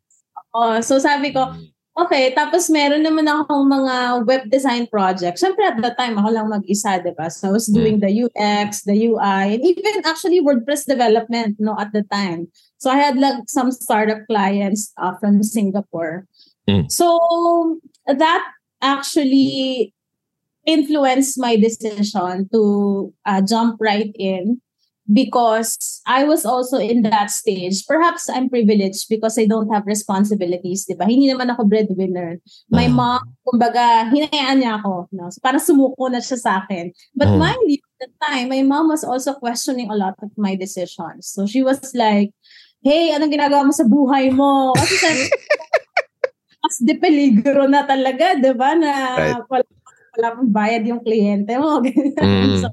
[0.56, 1.52] Oh, so sabi ko,
[2.00, 5.44] okay, tapos meron naman akong mga web design projects.
[5.44, 7.28] Siyempre at that time, ako lang mag-isa, di ba?
[7.28, 11.92] So I was doing the UX, the UI, and even actually WordPress development no at
[11.92, 12.48] the time.
[12.80, 16.28] So I had like some startup clients uh, from Singapore.
[16.70, 16.88] Mm.
[16.92, 17.20] So
[18.08, 18.44] that
[18.80, 19.92] actually
[20.66, 24.62] influenced my decision to uh, jump right in
[25.06, 27.86] because I was also in that stage.
[27.86, 31.06] Perhaps I'm privileged because I don't have responsibilities, di ba?
[31.06, 32.42] Hindi naman ako breadwinner.
[32.74, 35.06] My mom, kumbaga, hinayaan niya ako.
[35.14, 35.30] No?
[35.30, 36.90] So, parang sumuko na siya sa akin.
[37.14, 37.38] But Mm.
[37.38, 41.30] mind you, at the time, my mom was also questioning a lot of my decisions.
[41.30, 42.34] So she was like,
[42.82, 44.74] hey, anong ginagawa mo sa buhay mo?
[44.74, 45.24] Kasi sabi,
[46.66, 48.74] mas de peligro na talaga, di ba?
[48.74, 49.46] Na Right.
[49.54, 49.66] wala,
[50.18, 51.82] wala pang bayad yung kliyente mo.
[52.22, 52.62] Mm.
[52.62, 52.68] so,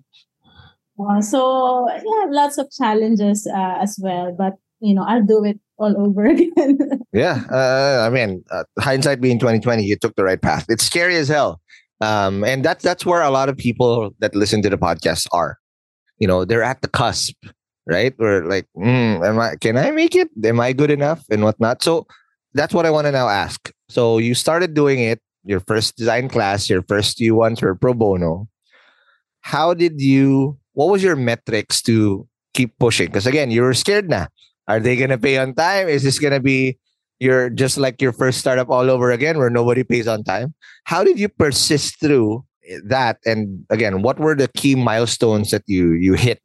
[1.02, 4.35] uh, so, yeah, lots of challenges uh, as well.
[4.37, 6.78] But, you know, I'll do it all over again.
[7.12, 7.42] Yeah.
[7.50, 10.66] Uh, I mean, uh, hindsight being 2020, you took the right path.
[10.68, 11.61] It's scary as hell.
[12.00, 15.59] Um, and that's that's where a lot of people that listen to the podcast are.
[16.18, 17.37] You know, they're at the cusp,
[17.87, 18.12] right?
[18.16, 20.28] Where like, mm, am I can I make it?
[20.44, 21.83] Am I good enough and whatnot?
[21.83, 22.07] So
[22.55, 23.70] that's what I want to now ask.
[23.88, 27.94] So you started doing it, your first design class, your first few ones were pro
[27.94, 28.48] bono.
[29.40, 33.07] How did you what was your metrics to keep pushing?
[33.07, 34.26] Because again, you were scared na.
[34.68, 35.88] Are they gonna pay on time?
[35.88, 36.78] Is this gonna be
[37.20, 40.55] your just like your first startup all over again where nobody pays on time?
[40.85, 42.44] How did you persist through
[42.85, 43.18] that?
[43.26, 46.40] And again, what were the key milestones that you you hit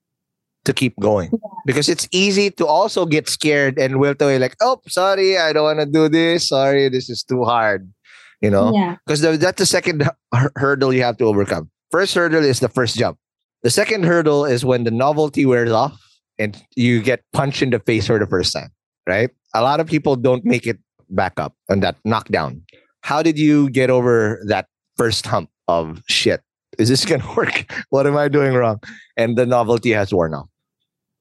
[0.66, 1.32] to keep going?
[1.66, 5.64] Because it's easy to also get scared and wilt away like, oh, sorry, I don't
[5.64, 6.50] want to do this.
[6.50, 7.92] Sorry, this is too hard.
[8.42, 8.98] You know, Yeah.
[9.06, 10.08] because that's the second
[10.56, 11.70] hurdle you have to overcome.
[11.92, 13.18] First hurdle is the first jump.
[13.64, 16.00] The second hurdle is when the novelty wears off
[16.38, 18.70] and you get punched in the face for the first time,
[19.08, 19.32] right?
[19.56, 20.78] A lot of people don't make it
[21.10, 22.62] back up on that knockdown.
[23.02, 26.42] How did you get over that first hump of shit?
[26.78, 27.66] Is this going to work?
[27.90, 28.80] What am I doing wrong?
[29.18, 30.48] And the novelty has worn off.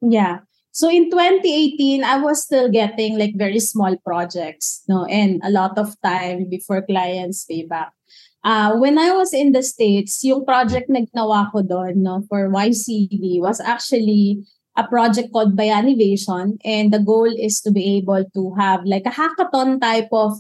[0.02, 0.40] Yeah.
[0.76, 5.80] So in 2018, I was still getting like very small projects, no, and a lot
[5.80, 7.96] of time before clients pay back.
[8.44, 12.52] Uh, when I was in the States, yung project na ginawa ko doon, no, for
[12.52, 14.44] YCD was actually
[14.76, 16.60] a project called Bayanivation.
[16.60, 20.36] And the goal is to be able to have like a hackathon type of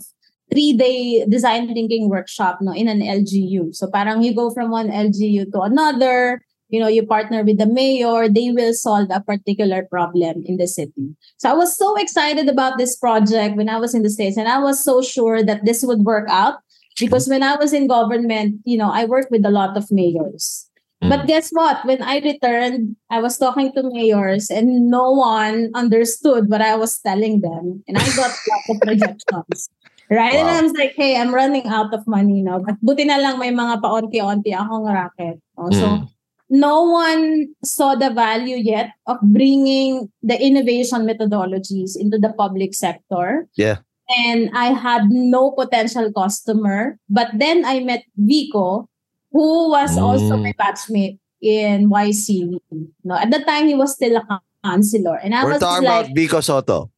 [0.52, 3.74] three-day design thinking workshop no, in an LGU.
[3.74, 7.66] So parang you go from one LGU to another, you know, you partner with the
[7.66, 11.14] mayor, they will solve a particular problem in the city.
[11.38, 14.48] So I was so excited about this project when I was in the States, and
[14.48, 16.58] I was so sure that this would work out
[16.98, 20.66] because when I was in government, you know, I worked with a lot of mayors.
[21.04, 21.84] But guess what?
[21.84, 26.98] When I returned, I was talking to mayors and no one understood what I was
[26.98, 27.84] telling them.
[27.86, 29.68] And I got lots of rejections.
[30.08, 30.34] Right?
[30.34, 32.58] And I was like, hey, I'm running out of money now.
[32.64, 35.38] But buti na lang may mga paonti-onti akong racket.
[35.58, 36.08] Oh, So, Mm.
[36.48, 43.48] No one saw the value yet of bringing the innovation methodologies into the public sector.
[43.56, 43.78] Yeah.
[44.08, 46.98] And I had no potential customer.
[47.10, 48.88] But then I met Vico,
[49.32, 50.42] who was also Mm.
[50.44, 52.58] my batchmate in YC.
[53.02, 55.16] No, at the time he was still a counselor.
[55.18, 56.90] And I We're was talking like, about Vico Soto.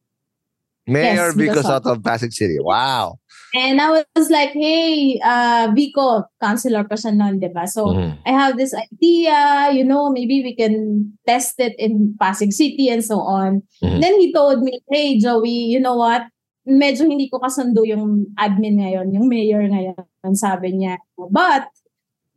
[0.87, 1.91] Mayor Yes, Vico Soto.
[1.93, 2.57] of Pasig City.
[2.59, 3.19] Wow.
[3.55, 7.65] And I was like, hey, uh, Vico, counselor pa siya nun, di ba?
[7.65, 8.21] So, Mhm.
[8.25, 13.01] I have this idea, you know, maybe we can test it in Pasig City and
[13.01, 13.65] so on.
[13.81, 14.01] Mhm.
[14.01, 16.29] Then he told me, hey, Joey, you know what?
[16.69, 21.01] Medyo hindi ko kasundo yung admin ngayon, yung mayor ngayon, sabi niya.
[21.17, 21.73] But,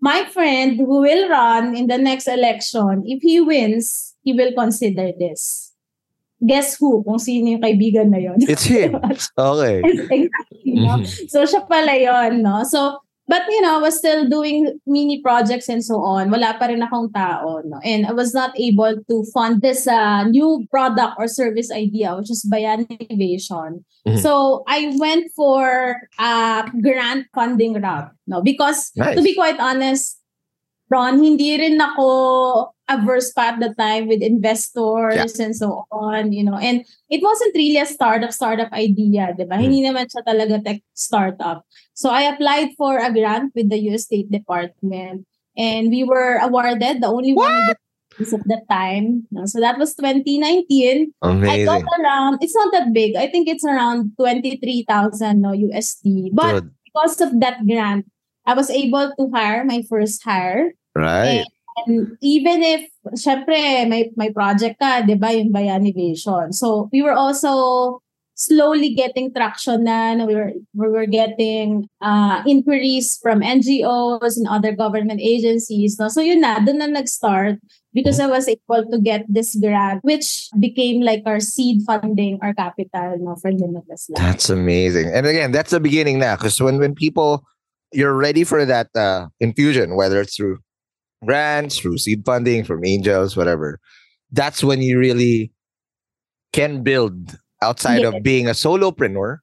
[0.00, 5.12] my friend who will run in the next election, if he wins, he will consider
[5.12, 5.71] this.
[6.42, 7.02] Guess who?
[7.06, 8.36] Kung sino yung kaibigan na yon.
[8.42, 8.98] It's him.
[9.38, 9.78] Okay.
[10.10, 10.74] exactly.
[10.74, 10.98] No?
[10.98, 11.06] Mhm.
[11.30, 12.66] So, siya pala yon, no?
[12.66, 12.98] So,
[13.30, 16.30] but you know, I was still doing mini projects and so on.
[16.34, 17.78] Wala pa rin akong tao, no?
[17.86, 22.30] And I was not able to fund this uh, new product or service idea, which
[22.30, 23.84] is Bayanivation.
[24.06, 24.18] Mhm.
[24.18, 28.42] So, I went for a grant funding route, no?
[28.42, 29.16] Because, Nice.
[29.16, 30.18] to be quite honest,
[30.92, 32.06] Ron, hindi rin ako
[32.84, 36.60] averse pa at the time with investors and so on, you know.
[36.60, 39.56] And it wasn't really a startup, startup idea, di ba?
[39.56, 39.88] Hindi mm.
[39.88, 41.64] naman siya talaga tech startup.
[41.96, 45.24] So I applied for a grant with the US State Department
[45.56, 47.76] and we were awarded the only one of the
[48.20, 49.24] at that time.
[49.48, 51.12] So that was 2019.
[51.22, 51.48] Amazing.
[51.48, 53.16] I got around, it's not that big.
[53.16, 56.30] I think it's around 23,000 no, USD.
[56.32, 56.70] But Good.
[56.84, 58.06] because of that grant,
[58.44, 60.74] I was able to hire my first hire.
[60.94, 61.44] Right.
[61.86, 66.52] And even if, syempre, may, may project ka, di ba, yung Bayanivation.
[66.52, 68.02] So, we were also
[68.34, 74.72] slowly getting traction na, we were, we were getting uh, inquiries from NGOs and other
[74.72, 75.98] government agencies.
[75.98, 76.08] No?
[76.08, 77.58] So, yun na, doon na nag-start
[77.94, 82.54] because I was able to get this grant, which became like our seed funding, our
[82.54, 84.18] capital no, for Limitless Lab.
[84.18, 85.12] That's amazing.
[85.12, 86.36] And again, that's the beginning now.
[86.36, 87.44] Because when when people
[87.92, 90.58] you're ready for that uh, infusion, whether it's through
[91.24, 93.80] grants, through seed funding, from angels, whatever,
[94.32, 95.52] that's when you really
[96.52, 98.14] can build outside Yes.
[98.14, 99.38] of being a solopreneur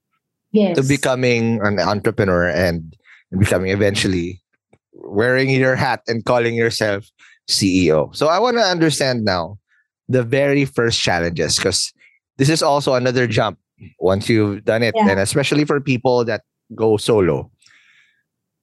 [0.52, 0.78] Yes.
[0.78, 2.94] to becoming an entrepreneur and
[3.38, 4.42] becoming eventually
[4.94, 7.06] wearing your hat and calling yourself
[7.50, 8.14] CEO.
[8.16, 9.58] So I want to understand now
[10.08, 11.94] the very first challenges because
[12.38, 13.58] this is also another jump
[14.00, 15.10] once you've done it, Yeah.
[15.10, 16.42] and especially for people that
[16.76, 17.50] go solo.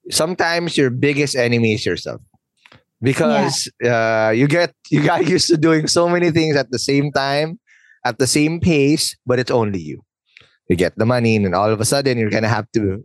[0.09, 2.21] Sometimes your biggest enemy is yourself
[3.01, 7.11] because uh, you get you got used to doing so many things at the same
[7.11, 7.59] time,
[8.05, 10.01] at the same pace, but it's only you
[10.67, 13.03] you get the money and all of a sudden you're gonna have to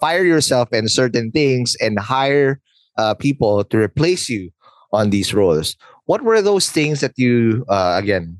[0.00, 2.60] fire yourself in certain things and hire
[2.98, 4.50] uh, people to replace you
[4.92, 5.76] on these roles
[6.06, 8.38] what were those things that you uh, again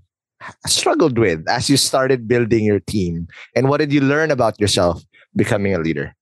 [0.66, 5.02] struggled with as you started building your team and what did you learn about yourself
[5.34, 6.14] becoming a leader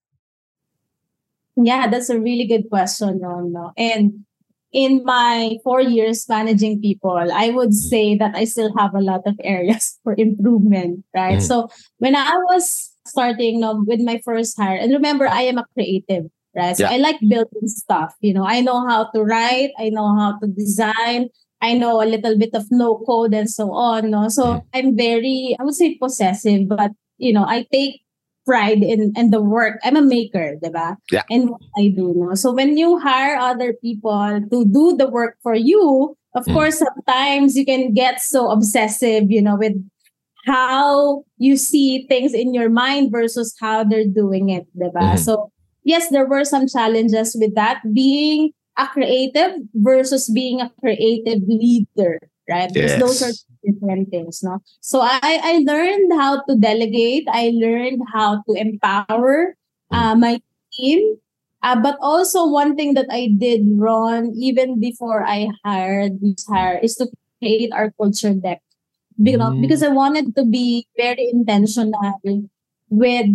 [1.55, 3.53] Yeah, that's a really good question, Ron.
[3.53, 3.71] No?
[3.77, 4.25] And
[4.71, 9.21] in my four years managing people, I would say that I still have a lot
[9.25, 11.39] of areas for improvement, right?
[11.39, 11.41] Mm.
[11.41, 16.25] So when I was starting with my first hire, and remember, I am a creative,
[16.55, 16.75] right?
[16.75, 16.91] So Yeah.
[16.91, 18.13] I like building stuff.
[18.19, 21.29] You know, I know how to write, I know how to design.
[21.61, 24.11] I know a little bit of no code and so on.
[24.11, 24.29] No?
[24.29, 28.01] So I'm very, I would say possessive, but you know, I take
[28.45, 29.79] pride in, in the work.
[29.83, 30.97] I'm a maker, diba?
[31.11, 31.23] Yeah.
[31.29, 32.13] And what I do.
[32.15, 32.35] No?
[32.35, 36.53] So when you hire other people to do the work for you, of Mm.
[36.53, 39.73] course, sometimes you can get so obsessive, you know, with
[40.45, 45.15] how you see things in your mind versus how they're doing it, diba?
[45.15, 45.19] Mhm.
[45.19, 45.49] So
[45.83, 52.19] yes, there were some challenges with that being a creative versus being a creative leader,
[52.49, 52.71] right?
[52.71, 53.45] Because those are Yes.
[53.65, 54.59] Different things, no?
[54.81, 57.25] So I I learned how to delegate.
[57.27, 59.55] I learned how to empower
[59.91, 60.41] uh, my
[60.73, 61.17] team.
[61.63, 66.77] Uh, but also one thing that I did wrong even before I hired this hire
[66.77, 67.09] is to
[67.41, 68.61] create our culture deck.
[69.17, 69.61] Know, Mm.
[69.61, 71.95] because I wanted to be very intentional
[72.91, 73.31] with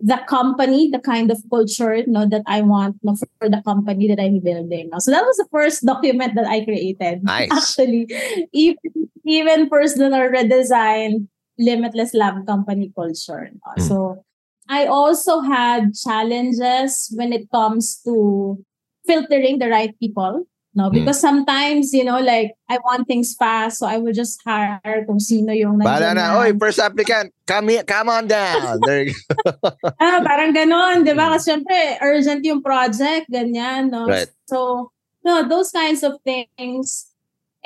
[0.00, 4.20] the company, the kind of culture know, that I want for, for the company that
[4.20, 4.90] I'm building.
[4.92, 4.98] no?
[4.98, 7.24] So that was the first document that I created.
[7.24, 7.50] Nice.
[7.50, 8.06] Actually,
[8.52, 8.76] even
[9.24, 11.28] even personal redesign,
[11.58, 13.50] limitless lab company culture.
[13.52, 13.82] no?
[13.82, 13.88] Mm.
[13.88, 14.24] So
[14.68, 18.62] I also had challenges when it comes to
[19.06, 20.46] filtering the right people.
[20.78, 21.02] No, Mm.
[21.02, 25.18] because sometimes, you know, like I want things fast, so I would just hire kung
[25.18, 28.78] sino yung nandyan na, oy, first applicant, come here, come on down.
[28.86, 29.58] There you go.
[29.98, 31.34] Ah, parang ganon, di ba?
[31.34, 34.06] Kasi syempre, urgent yung project, ganyan, no?
[34.06, 34.30] Right.
[34.46, 34.94] So,
[35.26, 37.10] no, those kinds of things.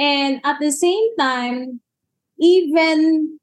[0.01, 1.85] And at the same time,
[2.41, 3.37] even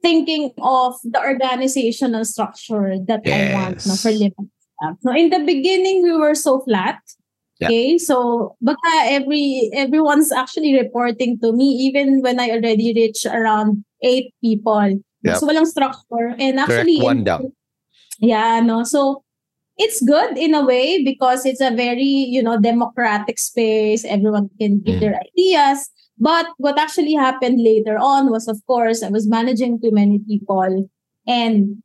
[0.00, 4.96] thinking of the organizational structure that I want no, for Lab.
[5.04, 7.04] So, in the beginning, we were so flat.
[7.60, 7.68] Yeah.
[7.68, 13.84] Okay, so baka every everyone's actually reporting to me even when I already reach around
[14.02, 14.96] eight people.
[15.22, 15.36] Yep.
[15.36, 17.52] So walang structure and Correct, actually one down.
[18.18, 18.84] yeah, no.
[18.84, 19.24] So
[19.76, 24.04] it's good in a way because it's a very, you know, democratic space.
[24.04, 25.00] Everyone can give mm.
[25.00, 25.88] their ideas.
[26.18, 30.88] But what actually happened later on was, of course, I was managing too many people
[31.26, 31.82] and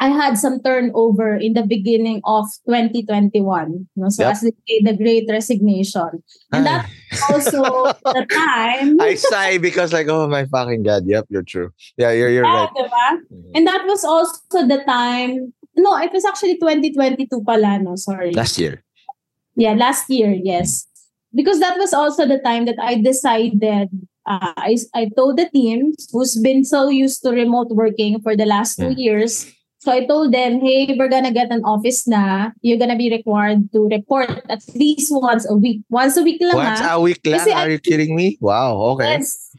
[0.00, 3.86] I had some turnover in the beginning of 2021.
[3.96, 4.08] No?
[4.08, 4.32] So Yep.
[4.32, 6.24] as they say, the great resignation.
[6.52, 6.88] And that
[7.30, 8.96] also the time.
[9.00, 11.04] I sigh because like, oh my fucking god.
[11.06, 11.70] Yep, you're true.
[11.96, 12.70] Yeah, you're you're Yeah, right.
[12.72, 13.06] diba?
[13.54, 15.52] And that was also the time.
[15.76, 17.94] No, it was actually 2022 pala, no?
[17.96, 18.32] Sorry.
[18.32, 18.82] Last year.
[19.56, 20.86] Yeah, last year, yes.
[21.34, 23.88] Because that was also the time that I decided,
[24.26, 28.46] uh, I, I told the team who's been so used to remote working for the
[28.46, 28.98] last two Mm.
[28.98, 29.46] years.
[29.80, 32.52] So I told them, hey, we're gonna get an office na.
[32.60, 35.80] You're gonna be required to report at least once a week.
[35.88, 36.96] Once a week lang Once ha.
[36.96, 37.40] a week lang?
[37.40, 38.36] Kasi I- Are you kidding me?
[38.44, 38.76] Wow.
[38.94, 39.16] Okay.
[39.24, 39.56] Yes.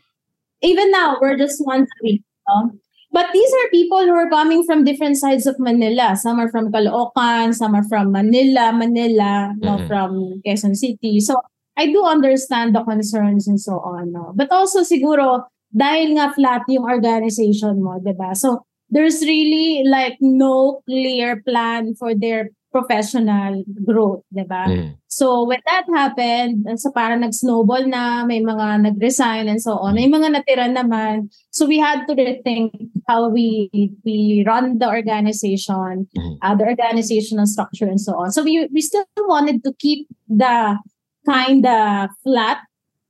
[0.61, 2.21] Even now, we're just once a week.
[2.45, 2.69] no?
[3.11, 6.15] But these are people who are coming from different sides of Manila.
[6.15, 9.87] Some are from Caloocan, some are from Manila, Manila, no, Mhm.
[9.89, 10.09] from
[10.45, 11.19] Quezon City.
[11.19, 11.41] So
[11.75, 14.13] I do understand the concerns and so on.
[14.13, 14.31] No?
[14.37, 18.31] But also siguro, dahil nga flat yung organization mo, di ba?
[18.37, 24.63] So there's really like no clear plan for their professional growth, di ba?
[24.63, 24.95] Mm.
[25.11, 29.95] So when that happened, so parang nag-snowball na, may mga nag-resign and so on.
[29.99, 31.27] May mga natira naman.
[31.51, 32.71] So we had to rethink
[33.11, 33.67] how we
[34.07, 36.39] we run the organization, Mhm.
[36.39, 38.31] uh, the organizational structure and so on.
[38.31, 40.79] So we we still wanted to keep the
[41.27, 42.63] kind of flat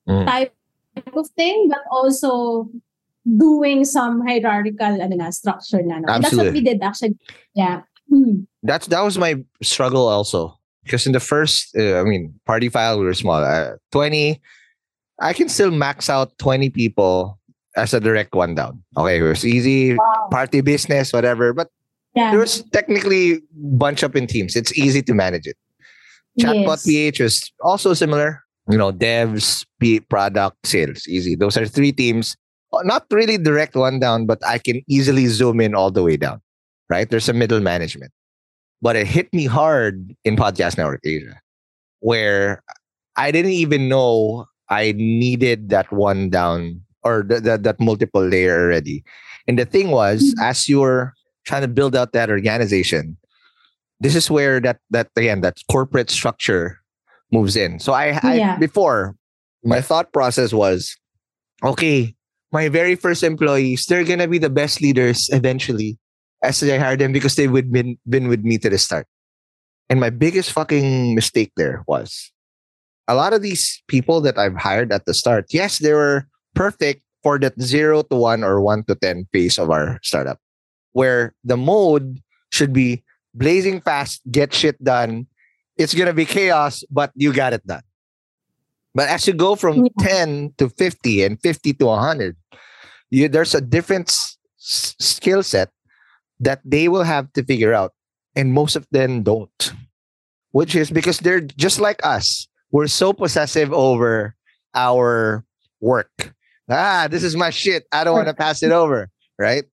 [0.09, 0.25] Mm.
[0.25, 0.53] type
[1.13, 2.65] of thing, but also
[3.25, 5.99] doing some hierarchical ano na, structure na.
[5.99, 6.19] No?
[6.19, 7.17] That's what we did actually.
[7.53, 7.81] Yeah.
[8.09, 8.43] Hmm.
[8.63, 12.99] That's that was my struggle also because in the first, uh, I mean, party file
[12.99, 13.43] we were small.
[13.43, 14.41] Uh, Twenty,
[15.19, 17.39] I can still max out twenty people
[17.77, 18.83] as a direct one down.
[18.97, 20.27] Okay, it was easy Wow.
[20.31, 21.53] party business, whatever.
[21.53, 21.69] But
[22.15, 22.31] Yeah.
[22.31, 24.55] there was technically bunch up in teams.
[24.57, 25.55] It's easy to manage it.
[26.39, 26.85] Chatbot Yes.
[26.85, 28.43] PH was also similar.
[28.69, 31.35] You know, devs, P- product, sales, easy.
[31.35, 32.35] Those are three teams.
[32.73, 36.17] Uh, Not really direct one down, but I can easily zoom in all the way
[36.17, 36.41] down.
[36.89, 37.09] Right?
[37.09, 38.11] There's a middle management.
[38.81, 41.39] But it hit me hard in Podcast Network Asia,
[41.99, 42.63] where
[43.15, 48.59] I didn't even know I needed that one down or th- th- that multiple layer
[48.59, 49.03] already.
[49.47, 51.13] And the thing was, as you're
[51.45, 53.17] trying to build out that organization,
[53.99, 56.79] this is where that that again that corporate structure
[57.31, 57.79] moves in.
[57.79, 58.57] So I, I Yeah.
[58.57, 59.15] before
[59.63, 60.97] my thought process was,
[61.63, 62.15] okay,
[62.51, 65.97] my very first employees, they're gonna be the best leaders eventually,
[66.43, 69.07] as I hired them because they would been been with me to the start.
[69.89, 72.31] And my biggest fucking mistake there was
[73.07, 77.03] a lot of these people that I've hired at the start, yes, they were perfect
[77.23, 80.39] for that zero to one or one to 10 phase of our startup,
[80.93, 82.19] where the mode
[82.51, 85.27] should be blazing fast, get shit done.
[85.77, 87.83] It's going to be chaos, but you got it done.
[88.93, 92.35] But as you go from 10 to 50 and 50 to 100,
[93.11, 94.37] you, there's a different s-
[94.99, 95.69] skill set
[96.39, 97.93] that they will have to figure out.
[98.35, 99.73] And most of them don't,
[100.51, 102.47] which is because they're just like us.
[102.71, 104.35] We're so possessive over
[104.73, 105.43] our
[105.81, 106.33] work.
[106.69, 107.83] Ah, this is my shit.
[107.91, 109.09] I don't want to pass it over.
[109.37, 109.65] Right.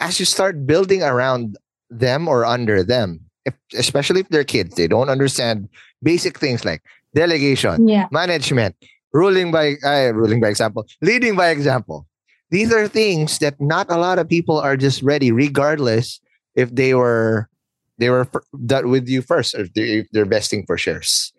[0.00, 1.56] As you start building around
[1.90, 5.68] them or under them, if, especially if they're kids, they don't understand
[6.02, 6.82] basic things like
[7.14, 8.08] delegation, Yeah.
[8.10, 8.74] management,
[9.12, 12.06] ruling by uh, ruling by example, leading by example.
[12.50, 16.20] These are things that not a lot of people are just ready, regardless
[16.54, 17.48] if they were
[17.98, 21.32] they were that with you first, or if, they, if they're vesting for shares.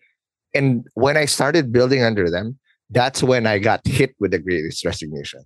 [0.54, 2.60] And when I started building under them,
[2.90, 5.42] that's when I got hit with the greatest resignation,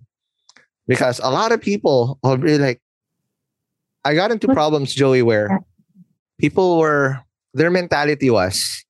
[0.86, 2.80] because a lot of people like,
[4.04, 5.48] I got into problems, Joie, where
[6.38, 7.18] people were
[7.54, 8.84] their mentality was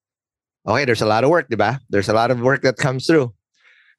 [0.66, 1.78] okay, there's a lot of work, diba?
[1.88, 3.32] There's a lot of work that comes through.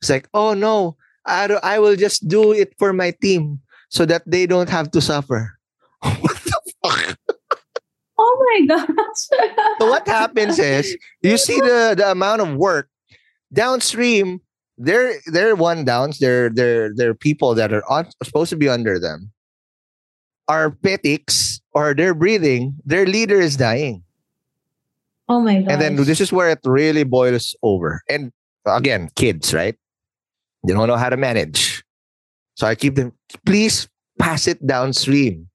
[0.01, 0.97] It's like, oh no,
[1.27, 3.59] I, I will just do it for my team
[3.89, 5.57] so that they don't have to suffer.
[6.01, 7.17] what the fuck?
[8.17, 9.45] Oh my gosh.
[9.79, 12.89] So what happens is you see the, the amount of work
[13.53, 14.41] downstream.
[14.77, 16.19] They're they're one downs.
[16.19, 19.31] They're they're they're people that are on, supposed to be under them.
[20.47, 22.75] Are petics or they're breathing.
[22.85, 24.03] Their leader is dying.
[25.29, 25.71] Oh my god.
[25.71, 28.01] And then this is where it really boils over.
[28.07, 28.31] And
[28.65, 29.75] again, kids, right?
[30.65, 31.83] They don't know how to manage.
[32.55, 33.13] So I keep them,
[33.45, 33.87] please
[34.19, 35.47] pass it downstream.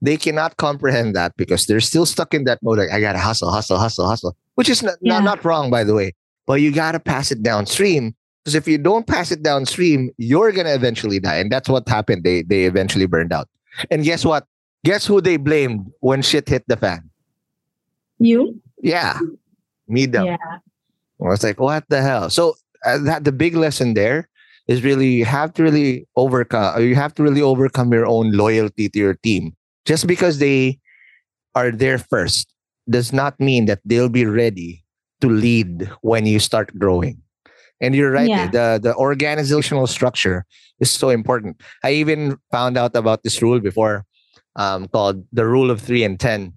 [0.00, 2.78] They cannot comprehend that because they're still stuck in that mode.
[2.78, 5.14] Like, I gotta hustle, hustle, hustle, hustle, which is not, Yeah.
[5.14, 6.14] not, not wrong, by the way.
[6.46, 8.14] But you gotta pass it downstream.
[8.44, 11.36] Because if you don't pass it downstream, you're gonna eventually die.
[11.36, 12.24] And that's what happened.
[12.24, 13.48] They they eventually burned out.
[13.90, 14.46] And guess what?
[14.84, 17.10] Guess who they blamed when shit hit the fan?
[18.18, 18.60] you?
[18.80, 19.18] Yeah.
[19.88, 20.26] Me them.
[20.26, 20.36] Yeah.
[21.20, 22.30] I was like, what the hell?
[22.30, 22.54] So
[22.86, 24.28] uh, that the big lesson there
[24.68, 26.82] is really you have to really overcome.
[26.82, 29.52] You have to really overcome your own loyalty to your team.
[29.84, 30.78] Just because they
[31.54, 32.52] are there first
[32.88, 34.84] does not mean that they'll be ready
[35.20, 37.20] to lead when you start growing.
[37.80, 38.50] And you're right, Yeah.
[38.50, 40.44] the the organizational structure
[40.80, 41.60] is so important.
[41.82, 44.04] I even found out about this rule before
[44.56, 46.54] um, called the rule of three and ten.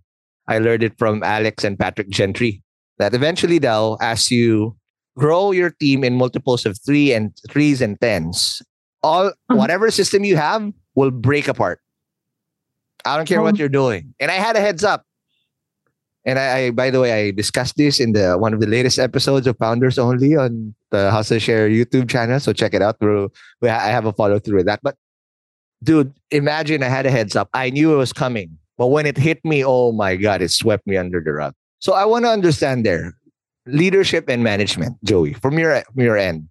[0.47, 2.63] I learned it from Alex and Patrick Gentry.
[2.97, 4.75] That eventually they'll as you
[5.17, 8.61] grow your team in multiples of three and threes and tens,
[9.03, 9.55] all uh-huh.
[9.55, 11.79] whatever system you have will break apart.
[13.05, 13.57] I don't care what oh.
[13.57, 14.13] you're doing.
[14.19, 15.05] And I had a heads up.
[16.23, 18.99] And I, I, by the way, I discussed this in the one of the latest
[18.99, 22.39] episodes of Founders Only on the Hustleshare YouTube channel.
[22.39, 22.99] So check it out.
[22.99, 23.31] Through
[23.63, 24.81] I have a follow through with that.
[24.83, 24.95] But
[25.83, 27.49] dude, imagine I had a heads up.
[27.55, 30.85] I knew it was coming, but when it hit me, oh my god, it swept
[30.85, 31.55] me under the rug.
[31.79, 33.15] So I want to understand there
[33.65, 36.47] leadership and management, Joie, from your from your end,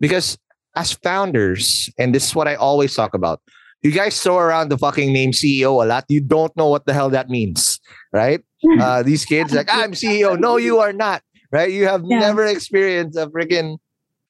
[0.00, 0.38] because
[0.76, 3.40] as founders, and this is what I always talk about.
[3.84, 6.06] You guys throw around the fucking name CEO a lot.
[6.08, 7.78] You don't know what the hell that means,
[8.14, 8.40] right?
[8.80, 10.40] Uh, these kids like I'm CEO.
[10.40, 11.20] No, you are not,
[11.52, 11.70] right?
[11.70, 12.18] You have Yeah.
[12.18, 13.76] never experienced a freaking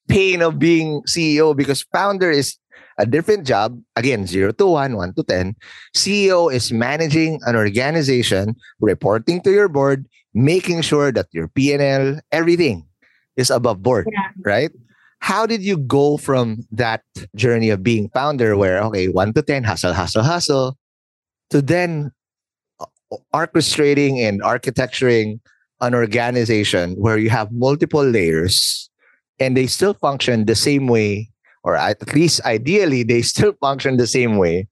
[0.09, 2.59] pain of being CEO because founder is
[2.99, 3.79] a different job.
[3.95, 5.55] Again, zero to one, one to ten.
[5.95, 12.85] CEO is managing an organization, reporting to your board, making sure that your P&L, everything
[13.37, 14.29] is above board, Yeah.
[14.45, 14.71] right?
[15.21, 17.03] How did you go from that
[17.35, 20.77] journey of being founder where, okay, one to 10, hustle, hustle, hustle,
[21.51, 22.13] to then
[22.81, 22.87] uh,
[23.35, 25.41] orchestrating and architecturing
[25.81, 28.91] an organization where you have multiple layers
[29.41, 31.31] and they still function the same way,
[31.63, 34.69] or at least ideally, they still function the same way,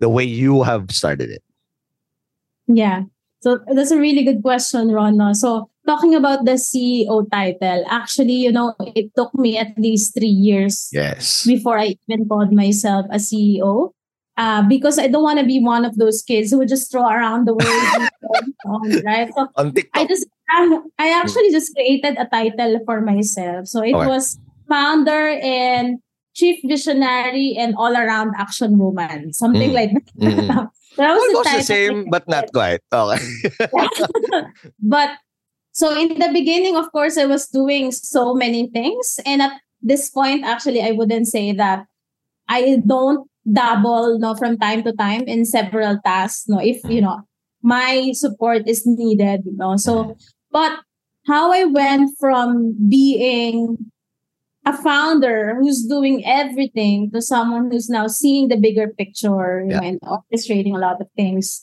[0.00, 1.42] the way you have started it?
[2.66, 3.02] Yeah.
[3.44, 5.20] So that's a really good question, Ron.
[5.36, 10.32] So talking about the CEO title, actually, you know, it took me at least three
[10.32, 11.44] years Yes.
[11.44, 13.92] before I even called myself a CEO.
[14.40, 17.44] Uh, because I don't want to be one of those kids who just throw around
[17.46, 17.68] the word,
[19.04, 19.28] right?
[19.36, 19.92] So On TikTok.
[20.02, 20.24] I just
[20.98, 23.68] I actually just created a title for myself.
[23.68, 24.08] So it Okay.
[24.08, 24.38] was
[24.68, 26.00] founder and
[26.34, 29.74] chief visionary and all around action woman, something Mm.
[29.76, 30.04] like that.
[30.18, 30.70] Mm-mm.
[30.96, 31.64] that was the Almost the title.
[31.64, 32.80] same, but not quite.
[32.92, 33.18] Okay.
[34.82, 35.10] but
[35.72, 39.18] so in the beginning, of course, I was doing so many things.
[39.26, 41.86] And at this point, actually, I wouldn't say that
[42.48, 46.48] I don't dabble no from time to time in several tasks.
[46.48, 47.22] No, if you know
[47.62, 49.42] my support is needed.
[49.44, 50.16] You know, so
[50.52, 50.78] but
[51.26, 53.78] how I went from being
[54.66, 59.80] a founder who's doing everything to someone who's now seeing the bigger picture Yeah.
[59.82, 61.60] and orchestrating a lot of things.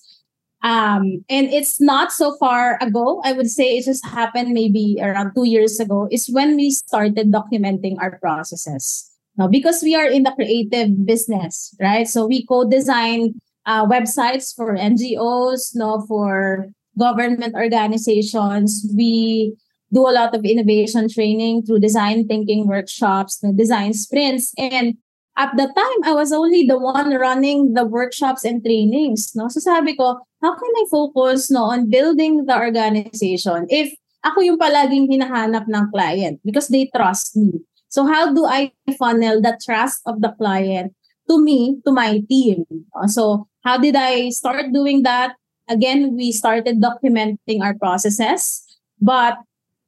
[0.64, 3.22] Um, and it's not so far ago.
[3.26, 6.08] I would say it just happened maybe around two years ago.
[6.12, 9.10] Is when we started documenting our processes.
[9.38, 12.08] Now, because we are in the creative business, right?
[12.08, 16.68] So we co-design uh, websites for NGOs, no, for
[17.00, 18.86] government organizations.
[18.96, 19.56] We
[19.94, 24.54] do a lot of innovation training through design thinking workshops, design sprints.
[24.58, 24.98] And
[25.38, 29.32] at the time, I was only the one running the workshops and trainings.
[29.36, 29.48] No?
[29.48, 34.60] So sabi ko, how can I focus no, on building the organization if ako yung
[34.62, 37.62] palaging hinahanap ng client because they trust me.
[37.90, 40.94] So how do I funnel the trust of the client
[41.28, 42.64] to me, to my team?
[42.94, 45.36] Uh, So how did I start doing that?
[45.68, 48.64] Again, we started documenting our processes,
[49.00, 49.42] but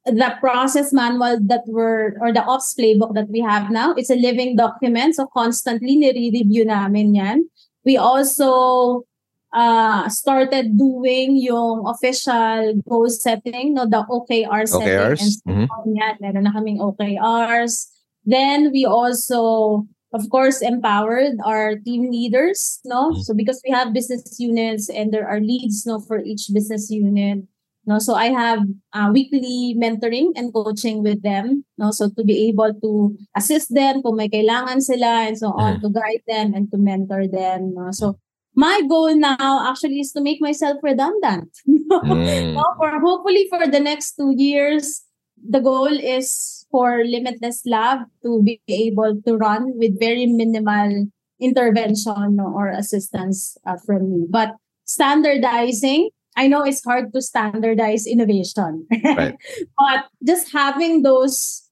[0.06, 4.16] the process manual that we're, or the ops playbook that we have now, it's a
[4.16, 5.16] living document.
[5.16, 7.48] So constantly nire-review namin yan.
[7.84, 9.04] We also
[9.52, 14.88] uh, started doing yung official goal setting, no, the OKR setting.
[14.88, 15.40] OKRs?
[15.46, 16.16] And so on yan.
[16.20, 17.88] Meron na kaming OKRs.
[18.26, 23.12] Then we also, of course, empowered our team leaders, no?
[23.24, 27.44] So because we have business units and there are leads, no, for each business unit.
[27.86, 31.64] No, so I have uh, weekly mentoring and coaching with them.
[31.76, 35.80] No, so to be able to assist them kung may kailangan sila and so on,
[35.84, 37.76] to guide them and to mentor them.
[37.76, 37.92] No?
[37.92, 38.16] So
[38.56, 41.50] my goal now actually is to make myself redundant.
[41.94, 42.54] Mm.
[42.54, 45.04] No, for hopefully for the next two years,
[45.38, 51.06] the goal is for Limitless Lab to be able to run with very minimal
[51.40, 54.26] intervention no, or assistance uh, from me.
[54.28, 59.36] But standardizing, I know it's hard to standardize innovation, Right.
[59.78, 61.62] but just having those,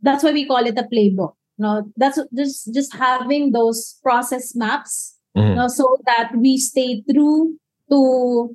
[0.00, 1.34] that's why we call it a playbook.
[1.58, 5.56] No, that's just just having those process maps Mhm.
[5.56, 7.56] no, so that we stay true
[7.92, 8.52] to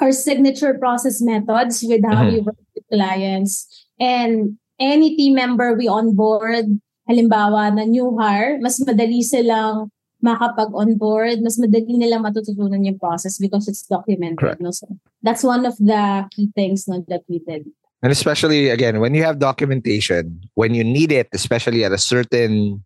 [0.00, 2.32] our signature process methods with how Mhm.
[2.32, 3.64] we work with clients.
[4.00, 6.68] And any team member we onboard,
[7.08, 9.88] halimbawa na new hire, mas madali silang
[10.24, 14.38] makapag-onboard, mas madali nilang matututunan yung process because it's documented.
[14.38, 14.60] Correct.
[14.60, 14.70] No?
[14.70, 14.88] So
[15.22, 17.66] that's one of the key things no, that we did.
[18.02, 22.84] And especially again, when you have documentation, when you need it, especially at a certain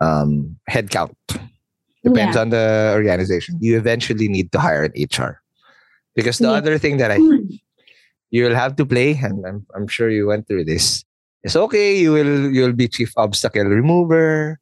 [0.00, 1.16] um, head count,
[2.04, 2.42] depends Yeah.
[2.42, 3.58] on the organization.
[3.60, 5.42] You eventually need to hire an HR
[6.14, 6.58] because the Yeah.
[6.62, 7.18] other thing that I
[8.30, 11.04] you'll have to play, and I'm, I'm sure you went through this.
[11.42, 11.96] It's okay.
[11.98, 14.58] You will you'll be chief obstacle remover.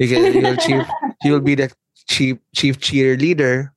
[0.00, 0.86] Can you'll chief
[1.22, 1.72] you'll be the
[2.08, 3.70] chief chief cheerleader.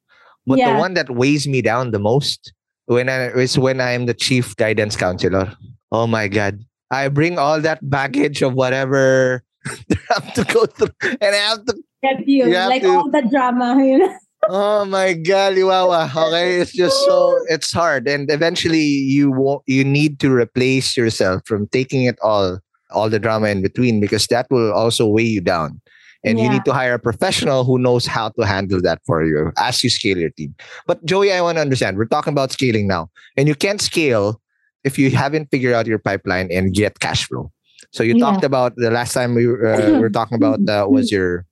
[0.46, 2.54] But the one that weighs me down the most
[2.86, 5.54] when I is when I'm the chief guidance counselor.
[5.92, 6.60] Oh my god.
[6.92, 9.44] I bring all that baggage of whatever
[9.88, 13.10] they have to go through and I have to Get you, You like to- all
[13.10, 14.14] the drama, you know.
[14.50, 16.12] Oh my god, Liwawa.
[16.14, 19.64] Okay, it's just so it's hard, and eventually you won't.
[19.68, 22.60] You need to replace yourself from taking it all,
[22.92, 25.80] all the drama in between, because that will also weigh you down.
[26.26, 29.52] And you need to hire a professional who knows how to handle that for you
[29.58, 30.56] as you scale your team.
[30.88, 31.98] But Joie, I want to understand.
[31.98, 34.40] We're talking about scaling now, and you can't scale
[34.84, 37.52] if you haven't figured out your pipeline and get cash flow.
[37.92, 38.26] So you Yeah.
[38.26, 41.46] talked about the last time we were, uh, were talking about uh, was your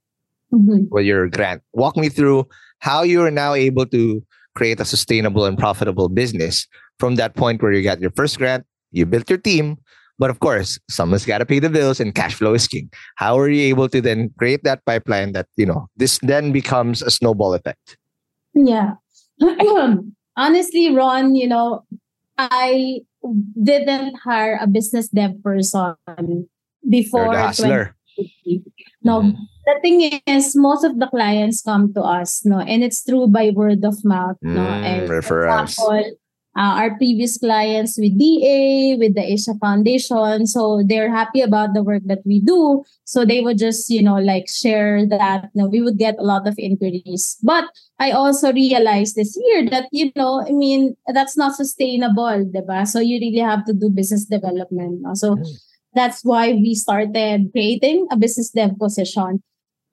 [0.54, 0.88] Mhm.
[0.90, 1.62] with your grant.
[1.74, 2.48] Walk me through
[2.80, 4.24] how you are now able to
[4.56, 6.68] create a sustainable and profitable business
[7.00, 9.78] from that point where you got your first grant, you built your team,
[10.22, 12.94] but of course, someone's got to pay the bills and cash flow is king.
[13.18, 17.02] How are you able to then create that pipeline that, you know, this then becomes
[17.02, 17.98] a snowball effect?
[18.54, 19.02] Yeah.
[20.38, 21.84] Honestly, Ron, you know,
[22.38, 23.02] I
[23.58, 25.98] didn't hire a business dev person
[26.88, 27.34] before.
[27.34, 27.96] The hustler.
[28.46, 28.64] 2020.
[29.02, 29.34] No, Mhm.
[29.66, 33.50] the thing is, most of the clients come to us, no, and it's true by
[33.50, 34.62] word of mouth, no.
[34.62, 35.74] Mm, And for referrals.
[35.74, 36.21] example,
[36.58, 41.84] uh, our previous clients with DA, with the Asia Foundation, so they're happy about the
[41.84, 42.84] work that we do.
[43.06, 45.50] So they would just, you know, like share that.
[45.56, 47.38] No, we would get a lot of inquiries.
[47.42, 47.66] But
[48.00, 52.88] I also realized this year that, you know, I mean, that's not sustainable, diba?
[52.88, 55.02] So you really have to do business development.
[55.02, 55.14] No?
[55.14, 55.38] So
[55.94, 59.42] that's why we started creating a business dev position.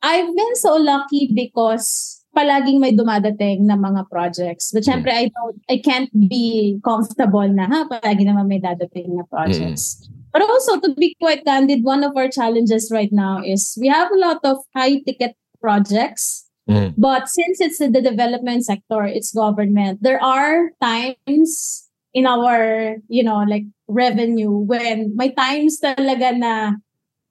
[0.03, 4.71] I've been so lucky because palaging may dumadating na mga projects.
[4.71, 9.27] But syempre, I don't, I can't be comfortable na, ha, palagi naman may dadating na
[9.27, 10.07] projects.
[10.31, 14.13] But also, to be quite candid, one of our challenges right now is we have
[14.15, 16.47] a lot of high ticket projects.
[16.71, 16.95] Mm.
[16.95, 23.43] But since it's the development sector, it's government, there are times in our, you know,
[23.49, 26.77] like revenue when may times talaga na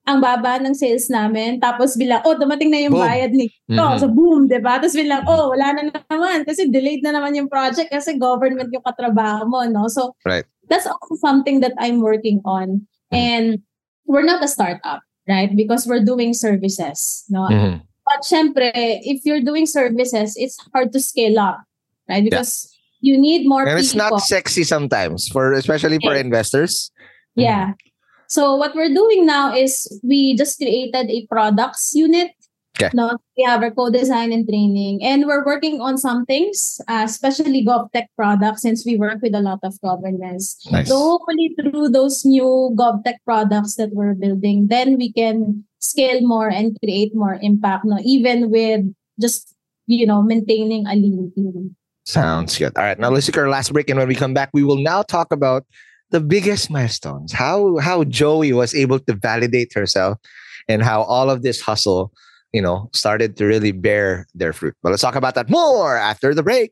[0.08, 1.60] ang baba ng sales namin.
[1.60, 3.04] Tapos bilang, oh, dumating na yung Boom.
[3.04, 3.76] bayad ni Mhm.
[3.78, 4.80] Oh, so boom, 'di ba?
[4.80, 8.82] Tapos bilang, oh, wala na naman kasi delayed na naman yung project kasi government yung
[8.88, 9.92] katrabaho mo, no?
[9.92, 10.48] So Right.
[10.72, 12.88] that's also something that I'm working on.
[13.12, 13.60] And
[14.08, 15.52] we're not a startup, right?
[15.52, 17.52] Because we're doing services, no?
[17.52, 17.84] Mhm.
[18.08, 18.72] But syempre,
[19.04, 21.60] if you're doing services, it's hard to scale up,
[22.08, 22.24] right?
[22.24, 22.72] Because
[23.04, 23.84] you need more And people.
[23.84, 26.24] it's not sexy sometimes for especially for Yeah.
[26.24, 26.88] investors.
[27.36, 27.76] Yeah.
[28.28, 32.32] So what we're doing now is we just created a products unit.
[32.78, 32.92] Okay.
[32.94, 37.66] No, we have our co-design and training, and we're working on some things, uh, especially
[37.66, 40.62] GovTech products, since we work with a lot of governments.
[40.70, 40.88] Nice.
[40.88, 46.50] So hopefully, through those new GovTech products that we're building, then we can scale more
[46.50, 47.84] and create more impact.
[47.84, 48.86] No, even with
[49.20, 49.56] just
[49.88, 51.76] you know maintaining a lean team.
[52.06, 52.78] Sounds good.
[52.78, 54.78] All right, now let's take our last break, and when we come back, we will
[54.78, 55.66] now talk about
[56.12, 57.34] the biggest milestones.
[57.34, 60.18] How how Joie was able to validate herself,
[60.68, 62.12] and how all of this hustle,
[62.54, 64.76] you know, started to really bear their fruit.
[64.84, 66.72] But let's talk about that more after the break.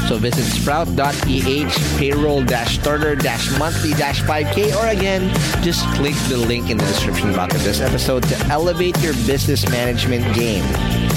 [0.07, 3.15] So visit sprout.ph payroll starter
[3.57, 5.29] monthly 5k or again,
[5.63, 9.67] just click the link in the description box of this episode to elevate your business
[9.69, 10.63] management game.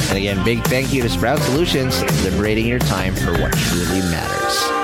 [0.09, 4.01] And again, big thank you to Sprout Solutions, for liberating your time for what truly
[4.01, 4.84] matters.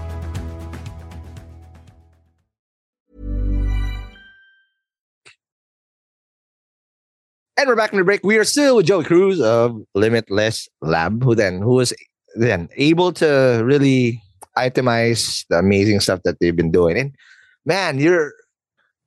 [7.61, 8.21] And we're back in the break.
[8.23, 11.93] We are still with Joie Cruz of Limitless Lab, who then who was
[12.33, 14.19] then able to really
[14.57, 16.97] itemize the amazing stuff that they've been doing.
[16.97, 17.15] And
[17.63, 18.33] man, you're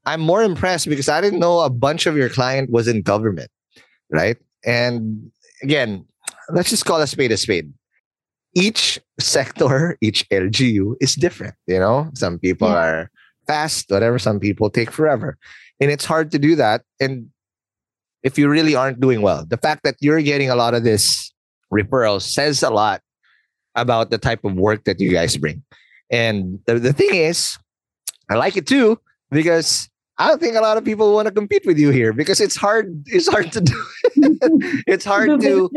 [0.06, 3.50] I'm more impressed because I didn't know a bunch of your client was in government,
[4.12, 4.36] right?
[4.64, 6.04] And again,
[6.50, 7.72] let's just call a spade a spade.
[8.54, 11.56] Each sector, each LGU is different.
[11.66, 12.76] You know, some people Yeah.
[12.76, 13.10] are
[13.48, 14.20] fast, whatever.
[14.20, 15.38] Some people take forever,
[15.80, 16.82] and it's hard to do that.
[17.00, 17.30] And
[18.24, 21.32] if you really aren't doing well, the fact that you're getting a lot of this
[21.72, 23.02] referrals says a lot
[23.76, 25.62] about the type of work that you guys bring.
[26.10, 27.58] And the, the thing is,
[28.30, 28.98] I like it too
[29.30, 32.40] because I don't think a lot of people want to compete with you here because
[32.40, 33.02] it's hard.
[33.06, 33.84] It's hard to do.
[34.86, 35.68] it's hard to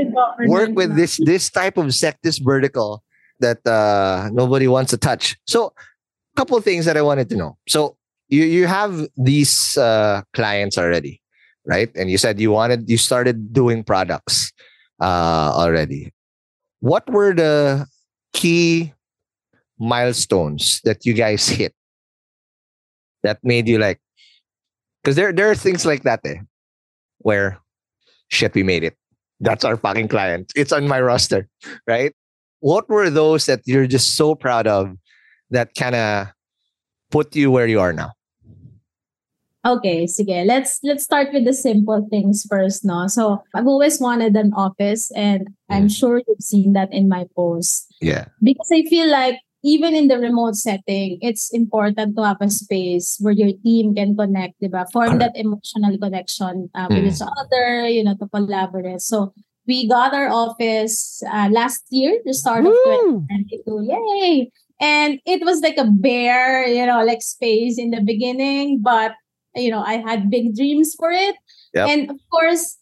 [0.45, 3.03] work with this this type of sect, this vertical
[3.39, 5.35] that uh, nobody wants to touch.
[5.47, 7.57] So, a couple of things that I wanted to know.
[7.67, 7.97] So,
[8.29, 11.19] you you have these uh, clients already,
[11.67, 11.91] right?
[11.95, 14.51] And you said you wanted you started doing products
[15.01, 16.13] uh, already.
[16.79, 17.85] What were the
[18.33, 18.93] key
[19.77, 21.75] milestones that you guys hit
[23.23, 23.99] that made you like?
[25.03, 26.39] Because there there are things like that, eh,
[27.19, 27.59] where
[28.29, 28.95] shit, we made it.
[29.39, 30.51] That's our fucking client.
[30.55, 31.47] It's on my roster,
[31.85, 32.13] right?
[32.59, 34.97] What were those that you're just so proud of
[35.51, 36.27] that kind of
[37.11, 38.16] put you where you are now?
[39.67, 40.47] Okay, sige.
[40.47, 43.07] Let's let's start with the simple things first, no?
[43.11, 47.91] So, I've always wanted an office and I'm sure you've seen that in my post.
[47.99, 48.31] Yeah.
[48.39, 53.17] Because I feel like even in the remote setting, it's important to have a space
[53.19, 54.87] where your team can connect, diba?
[54.95, 57.11] Form that emotional connection uh, with Mm.
[57.11, 59.01] each other, you know, to collaborate.
[59.03, 59.33] So
[59.67, 63.83] we got our office uh, last year, the start of 2022.
[63.83, 64.47] Yay!
[64.79, 69.11] And it was like a bare, you know, like space in the beginning, but
[69.57, 71.35] you know, I had big dreams for it.
[71.73, 71.89] Yep.
[71.89, 72.77] And of course,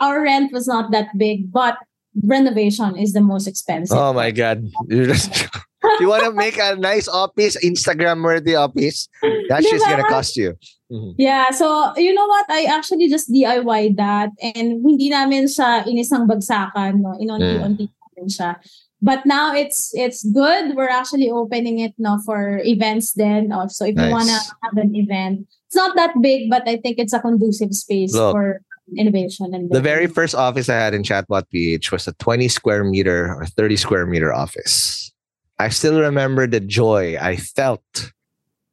[0.00, 1.78] our rent was not that big, but
[2.24, 3.96] renovation is the most expensive.
[3.96, 4.64] Oh my god.
[4.88, 5.48] You're just
[6.00, 9.08] you want to make a nice office, Instagram worthy office?
[9.48, 10.54] That's just gonna cost you.
[10.90, 11.14] Mhm.
[11.18, 12.46] Yeah, so you know what?
[12.48, 17.18] I actually just DIY that and hindi namin siya inisang bagsakan, no.
[17.18, 18.56] Inunti-unti namin siya.
[19.02, 20.74] But now it's it's good.
[20.74, 23.84] We're actually opening it now for events then also.
[23.84, 25.46] If you wanna have an event.
[25.66, 28.34] It's not that big, but I think it's a conducive space Look.
[28.34, 28.60] for
[28.96, 32.84] innovation and The very first office I had in Chatbot PH was a 20 square
[32.84, 35.12] meter or 30 square meter office.
[35.58, 37.82] I still remember the joy I felt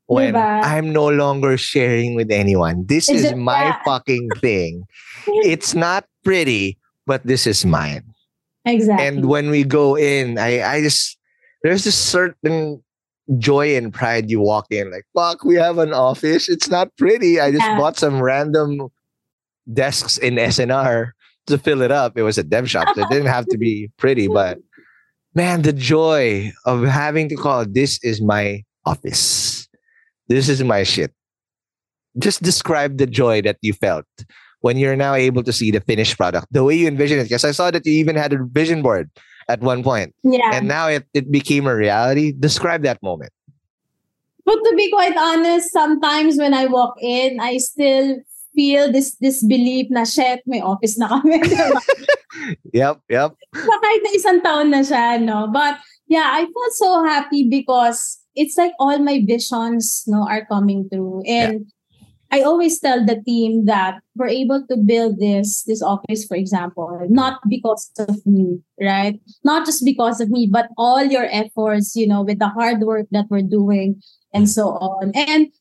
[0.06, 0.64] when Diba?
[0.64, 2.86] I'm no longer sharing with anyone.
[2.86, 3.82] This Is is, my that?
[3.86, 4.84] fucking thing.
[5.48, 6.78] It's not pretty,
[7.08, 8.04] but this is mine.
[8.66, 9.08] Exactly.
[9.08, 11.18] And when we go in, I, I just
[11.64, 12.84] there's this certain
[13.40, 16.50] joy and pride you walk in like fuck we have an office.
[16.50, 17.40] It's not pretty.
[17.40, 17.78] I just Yeah.
[17.78, 18.90] bought some random
[19.72, 21.16] desks in S&R
[21.48, 22.18] to fill it up.
[22.18, 24.60] It was a dev shop so it didn't have to be pretty but
[25.36, 29.68] man the joy of having to call this is my office.
[30.28, 31.12] This is my shit.
[32.20, 34.06] Just describe the joy that you felt
[34.62, 37.24] when you're now able to see the finished product the way you envision it.
[37.24, 39.10] Because i saw that you even had a vision board
[39.50, 40.52] at one point yeah.
[40.54, 43.32] and now it, it became a reality describe that moment
[44.46, 48.20] But to be quite honest, sometimes when I walk in, I still
[48.56, 51.42] feel this disbelief na shit, may office na kami.
[52.74, 55.48] yep yep So kahit na isang taon na siya, no?
[55.50, 55.80] But
[56.12, 61.24] yeah, I felt so happy because it's like all my visions, no, are coming through.
[61.26, 61.72] And
[62.34, 66.90] I always tell the team that we're able to build this this office, for example,
[67.06, 69.22] not because of me, right?
[69.46, 73.06] Not just because of me, but all your efforts, you know, with the hard work
[73.14, 74.02] that we're doing
[74.34, 75.14] and so on.
[75.14, 75.54] And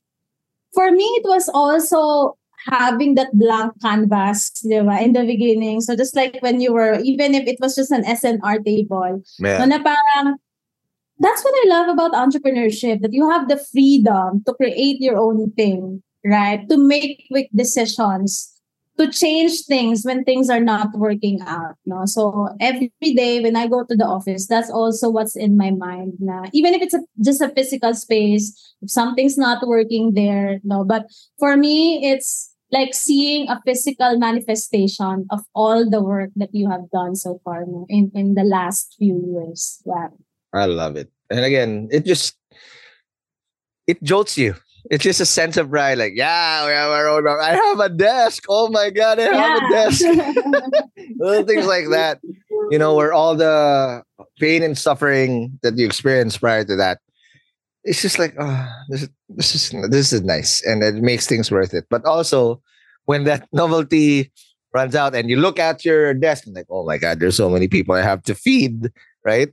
[0.72, 2.40] for me, it was also
[2.72, 5.84] having that blank canvas, di ba, in the beginning.
[5.84, 9.60] So just like when you were, even if it was just an S&R table, Yeah.
[9.68, 10.40] na parang,
[11.20, 15.52] that's what I love about entrepreneurship, that you have the freedom to create your own
[15.52, 16.68] thing, right?
[16.68, 18.52] To make quick decisions,
[18.98, 21.74] to change things when things are not working out.
[21.86, 22.04] No?
[22.04, 26.14] So every day when I go to the office, that's also what's in my mind.
[26.20, 30.84] Na, even if it's a, just a physical space, if something's not working there, no.
[30.84, 31.06] But
[31.38, 36.88] for me, it's like seeing a physical manifestation of all the work that you have
[36.90, 39.80] done so far no, in, in the last few years.
[39.84, 40.10] Wow.
[40.52, 41.10] I love it.
[41.30, 42.36] And again, it just
[43.86, 44.54] it jolts you.
[44.90, 47.26] It's just a sense of pride, like, yeah, we have our own.
[47.28, 48.44] I have a desk.
[48.48, 50.04] Oh my god, I have a desk.
[51.16, 52.20] Little things like that.
[52.70, 54.02] You know, where all the
[54.40, 56.98] pain and suffering that you experienced prior to that,
[57.84, 61.50] it's just like, oh, this is this is this is nice, and it makes things
[61.50, 61.86] worth it.
[61.88, 62.60] But also,
[63.04, 64.32] when that novelty
[64.74, 67.50] runs out, and you look at your desk, and like, oh my god, there's so
[67.50, 68.90] many people I have to feed,
[69.24, 69.48] right?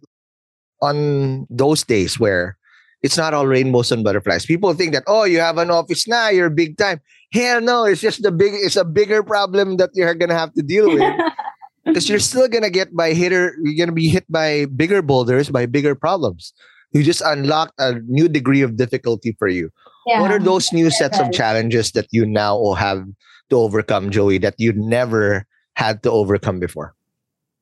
[0.82, 2.58] on those days where
[3.02, 4.46] it's not all rainbows and butterflies.
[4.46, 7.02] People think that oh, you have an office now, you're big time.
[7.32, 8.54] Hell no, it's just the big.
[8.54, 11.14] It's a bigger problem that you're gonna have to deal with
[11.86, 13.56] because you're still gonna get by hitter.
[13.64, 16.54] You're gonna be hit by bigger boulders, by bigger problems.
[16.92, 19.70] You just unlocked a new degree of difficulty for you.
[20.08, 20.22] Yeah.
[20.22, 23.06] What are those new sets of challenges that you now have
[23.52, 25.46] to overcome, Joie, that you never
[25.76, 26.96] had to overcome before?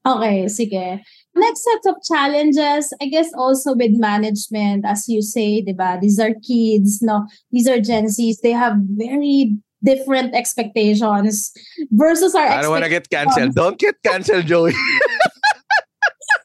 [0.06, 1.04] Okay, sige.
[1.38, 6.02] Next set of challenges, I guess also with management, as you say, diba?
[6.02, 7.28] These are kids, no?
[7.52, 8.42] These are Gen Zs.
[8.42, 11.52] They have very different expectations
[11.92, 13.54] versus our I don't want to get canceled.
[13.54, 14.74] Don't get canceled, Joie.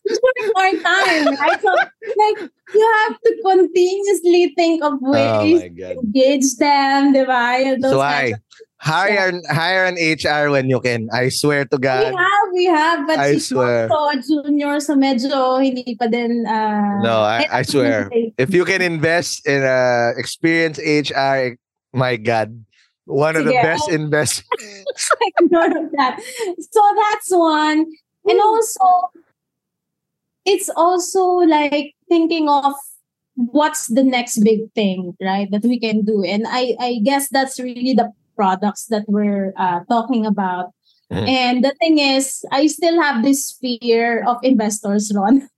[0.05, 1.61] One more time, right?
[1.62, 7.80] So, like, you have to continuously think of oh ways Oh to engage them, diba?
[7.80, 8.34] Those so I
[8.83, 11.07] hire an hire an HR when you can.
[11.14, 12.11] I swear to God.
[12.11, 13.89] We have, we have, but I she's swear.
[14.26, 18.11] junior, so medyo hindi pa din, uh, No, I, I swear.
[18.37, 21.55] If you can invest in a experienced HR,
[21.95, 22.51] my God,
[23.07, 23.62] one of the Sige.
[23.62, 25.11] best investments.
[25.39, 26.18] Ignore that.
[26.59, 27.87] So that's one.
[28.26, 29.14] And also,
[30.45, 32.74] it's also like thinking of
[33.35, 35.51] what's the next big thing, right?
[35.51, 36.22] That we can do.
[36.22, 38.12] And I, I guess that's really the
[38.43, 40.74] products that we're uh, talking about.
[41.14, 41.28] Mhm.
[41.30, 45.47] And the thing is, I still have this fear of investors, Ron.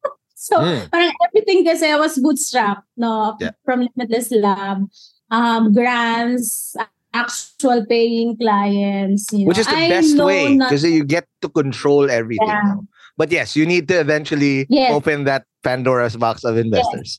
[0.45, 0.93] So, Mm.
[0.93, 3.33] parang everything kasi was bootstrap, no?
[3.41, 3.57] Yeah.
[3.65, 4.85] From Limitless Lab,
[5.33, 6.77] um, grants,
[7.17, 9.65] actual paying clients, you Which know.
[9.65, 12.45] is the I best way because you get to control everything.
[12.45, 12.85] Yeah.
[13.17, 14.93] But yes, you need to eventually Yes.
[14.93, 17.17] open that Pandora's box of investors.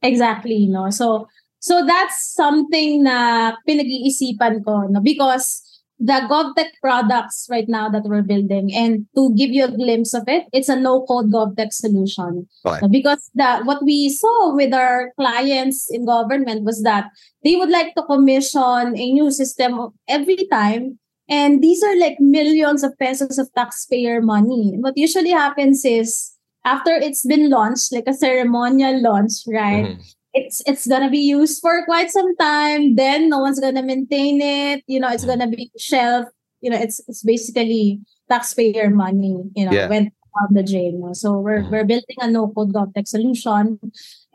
[0.00, 0.88] Exactly, no.
[0.88, 1.28] So
[1.66, 3.18] so that's something na
[3.66, 5.62] pinag-iisipan ko, no, because
[5.98, 10.28] the GovTech products right now that we're building and to give you a glimpse of
[10.28, 12.46] it, it's a no-code GovTech solution.
[12.82, 17.08] No, Because the what we saw with our clients in government was that
[17.42, 20.98] they would like to commission a new system every time
[21.28, 24.76] and these are like millions of pesos of taxpayer money.
[24.78, 29.96] What usually happens is after it's been launched, like a ceremonial launch, right?
[29.96, 30.14] Mhm.
[30.36, 32.94] It's it's gonna be used for quite some time.
[32.96, 34.84] Then no one's gonna maintain it.
[34.86, 36.28] You know, it's gonna be shelved.
[36.60, 39.48] You know, it's it's basically taxpayer money.
[39.56, 39.88] You know, Yeah.
[39.88, 41.00] went down the drain.
[41.16, 41.70] So we're Mhm.
[41.72, 43.80] we're building a no code GovTech solution,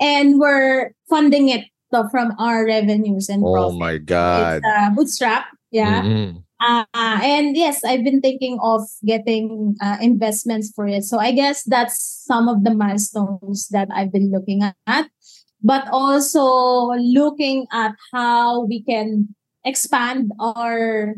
[0.02, 1.70] and we're funding it
[2.10, 3.78] from our revenues and Oh profit.
[3.80, 4.58] my God.
[4.58, 5.46] It's uh, bootstrap.
[5.70, 6.02] Yeah.
[6.02, 6.44] Mhm.
[6.62, 6.86] Uh,
[7.26, 11.04] and yes, I've been thinking of getting uh, investments for it.
[11.04, 15.10] So I guess that's some of the milestones that I've been looking at,
[15.64, 21.16] but also looking at how we can expand our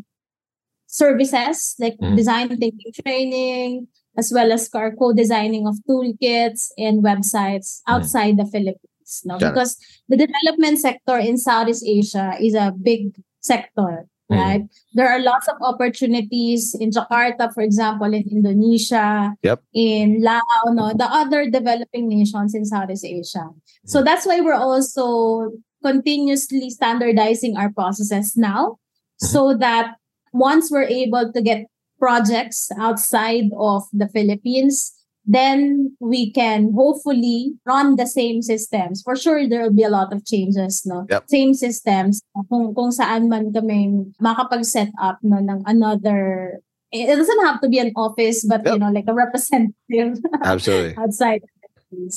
[0.88, 2.16] services like Mm.
[2.16, 3.88] design thinking training,
[4.18, 9.22] as well as our co-designing of toolkits and websites outside the Philippines.
[9.26, 9.38] No?
[9.38, 9.78] Because
[10.08, 14.13] the development sector in Southeast Asia is a big sector, Mm.
[14.34, 14.62] Right?
[14.94, 19.62] There are lots of opportunities in Jakarta, for example, in Indonesia, Yep.
[19.74, 23.50] in Laos, no, the other developing nations in Southeast Asia.
[23.86, 24.06] So Mm.
[24.06, 25.52] that's why we're also
[25.84, 28.80] continuously standardizing our processes now
[29.22, 29.28] Mm-hmm.
[29.30, 29.96] so that
[30.34, 31.68] once we're able to get
[32.00, 34.92] projects outside of the Philippines,
[35.26, 39.02] then we can hopefully run the same systems.
[39.02, 41.06] For sure, there will be a lot of changes, no?
[41.10, 41.30] Yep.
[41.30, 46.60] Same systems kung, kung saan man kami makapag-set up no, ng another
[46.94, 50.96] it doesn't have to be an office, but you know, like a representative Absolutely.
[50.96, 51.42] outside.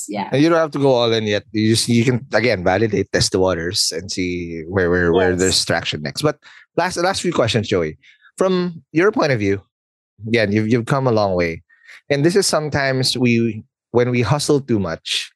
[0.07, 0.29] Yeah.
[0.31, 1.43] And you don't have to go all in yet.
[1.51, 5.63] You just you can again validate, test the waters, and see where where where there's
[5.65, 6.21] traction next.
[6.21, 6.37] But
[6.77, 7.97] last last few questions, Joie.
[8.37, 9.61] From your point of view,
[10.27, 11.63] again, you've you've come a long way,
[12.09, 15.31] and this is sometimes we when we hustle too much,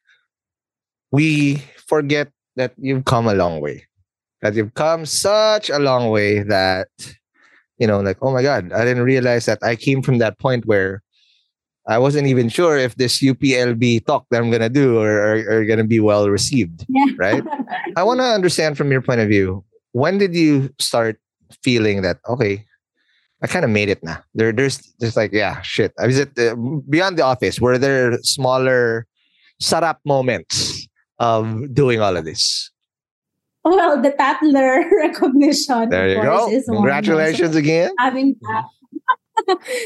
[1.10, 3.86] we forget that you've come a long way.
[4.42, 6.88] That you've come such a long way that
[7.78, 10.66] you know, like, oh my God, I didn't realize that I came from that point
[10.66, 11.02] where
[11.88, 15.64] I wasn't even sure if this UPLB talk that I'm gonna do are, are, are
[15.64, 16.86] gonna be well received.
[16.88, 17.06] Yeah.
[17.16, 17.42] Right?
[17.96, 21.18] I want to understand from your point of view, when did you start
[21.62, 22.64] feeling that okay,
[23.42, 24.22] I kind of made it now?
[24.34, 25.92] There, there's just like yeah, shit.
[25.98, 26.54] I was at the,
[26.88, 27.60] beyond the office.
[27.60, 29.06] Were there smaller,
[29.60, 30.86] sarap moments
[31.18, 32.70] of doing all of this?
[33.64, 35.88] Well, the Tatler recognition.
[35.90, 36.74] There you course, go.
[36.74, 37.90] Congratulations again.
[37.98, 38.64] having that.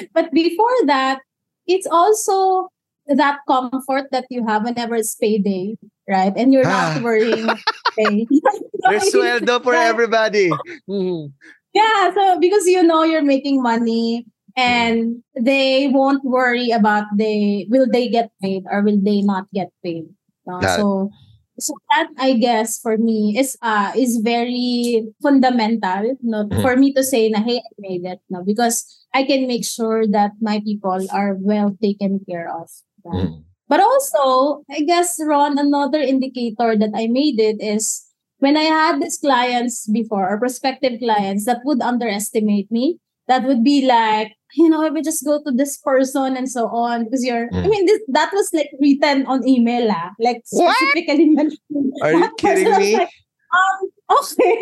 [0.14, 1.20] but before that,
[1.66, 2.68] it's also
[3.07, 5.76] that comfort that you have whenever it's payday,
[6.09, 6.32] right?
[6.36, 7.00] And you're not Ah.
[7.02, 7.46] worrying.
[7.96, 10.50] There's sweldo for everybody.
[10.88, 11.32] Mhm.
[11.76, 17.86] Yeah, so because you know you're making money and they won't worry about they will
[17.90, 20.08] they get paid or will they not get paid.
[20.46, 20.64] no?
[20.64, 21.10] So
[21.58, 26.62] so that I guess for me is uh is very fundamental no Mhm.
[26.62, 30.06] for me to say na hey I made it no because I can make sure
[30.08, 32.70] that my people are well taken care of.
[33.04, 33.44] Mhm.
[33.68, 38.05] But also, I guess, Ron, another indicator that I made it is
[38.39, 43.64] when I had these clients before or prospective clients that would underestimate me, that would
[43.64, 47.24] be like, you know, I would just go to this person and so on because
[47.24, 47.70] you're, I Mm.
[47.70, 50.74] mean, this, that was like written on email, ah, like What?
[50.76, 51.93] specifically mentioned.
[52.03, 52.97] Are you That person kidding was me?
[52.97, 53.11] Like,
[53.57, 53.78] um,
[54.20, 54.61] okay.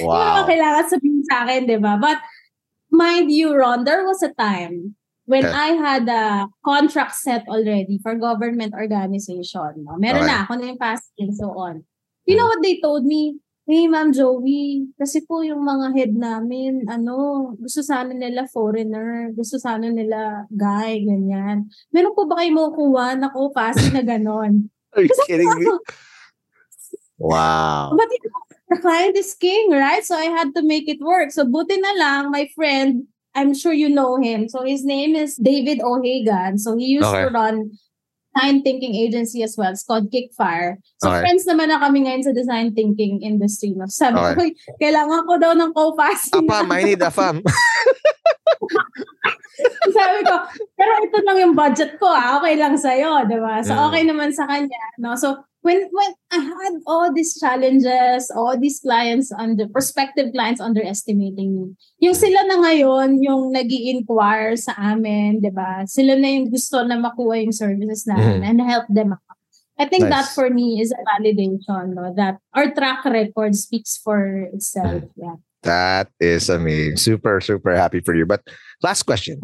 [0.00, 0.44] Wow.
[0.44, 0.46] Wow.
[0.46, 1.96] kailangan sabihin sa akin, di ba?
[1.96, 2.20] But
[2.92, 5.54] mind you, Ron, there was a time when Okay.
[5.56, 9.82] I had a contract set already for government organization.
[9.88, 9.96] No?
[9.96, 10.30] Meron Okay.
[10.30, 11.82] na ako na yung past and so on.
[12.32, 13.36] You know what they told me?
[13.62, 19.54] Hey, Ma'am Joey, kasi po yung mga head namin, ano, gusto sana nila foreigner, gusto
[19.54, 21.70] sana nila guy, ganyan.
[21.94, 24.66] Meron po ba kayo makukuha na ko passing na ganon?
[24.98, 25.70] Are you Kasi kidding me?
[27.22, 27.94] Wow.
[27.94, 28.42] But you know,
[28.74, 30.02] the client is king, right?
[30.02, 31.30] So I had to make it work.
[31.30, 34.48] So buti na lang, my friend, I'm sure you know him.
[34.50, 36.58] So his name is David O'Hagan.
[36.58, 37.24] So he used Okay.
[37.24, 37.78] to run
[38.32, 39.70] design thinking agency as well.
[39.70, 40.80] It's called Kickfire.
[41.04, 41.20] So Okay.
[41.20, 43.76] friends naman na kami ngayon sa design thinking industry.
[43.76, 43.84] No?
[43.88, 44.40] Sabi ko, Okay.
[44.40, 44.50] "Uy,
[44.80, 46.48] kailangan ko daw ng co-passing.
[46.48, 47.44] Apam, I need a fam.
[49.92, 50.34] Sabi ko,
[50.74, 52.40] Pero ito lang yung budget ko, ah.
[52.40, 53.60] okay lang sa'yo, di ba?
[53.62, 53.84] So, Mm.
[53.92, 54.80] okay naman sa kanya.
[54.98, 55.14] No?
[55.14, 61.54] So, when when I had all these challenges, all these clients under prospective clients underestimating
[61.54, 61.64] me.
[62.02, 65.86] Yung sila na ngayon yung nag inquire sa amin, 'di ba?
[65.86, 68.46] Sila na yung gusto na makuha yung services namin Mhm.
[68.46, 69.38] and help them out.
[69.80, 70.12] I think Nice.
[70.12, 75.08] that for me is a validation, no, that our track record speaks for itself.
[75.16, 75.40] Yeah.
[75.62, 76.98] That is amazing.
[76.98, 78.26] Super, super happy for you.
[78.26, 78.42] But
[78.82, 79.38] last question.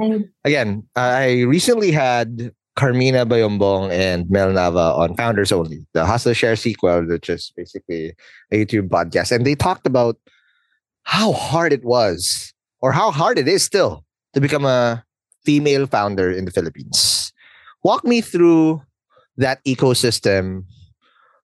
[0.45, 7.03] Again, I recently had Carmina Bayombong and Mel Nava on Founders Only, the Hustleshare sequel,
[7.09, 8.15] which is basically
[8.53, 9.33] a YouTube podcast.
[9.33, 10.17] And they talked about
[11.03, 15.03] how hard it was, or how hard it is still, to become a
[15.45, 17.33] female founder in the Philippines.
[17.83, 18.83] Walk me through
[19.37, 20.63] that ecosystem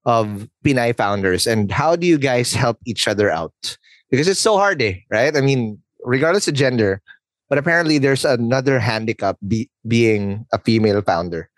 [0.04, 3.76] of Pinay founders and how do you guys help each other out?
[4.08, 5.36] Because it's so hard, eh, right?
[5.36, 7.02] I mean, regardless of gender,
[7.48, 11.50] but apparently there's another handicap be, being a female founder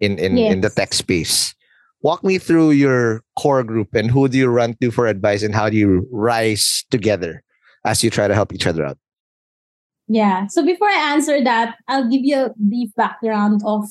[0.00, 1.54] in in, in the tech space.
[2.02, 5.54] Walk me through your core group and who do you run to for advice and
[5.54, 7.42] how do you rise together
[7.84, 8.98] as you try to help each other out?
[10.06, 10.46] Yeah.
[10.46, 13.84] So before I answer that, I'll give you a brief background of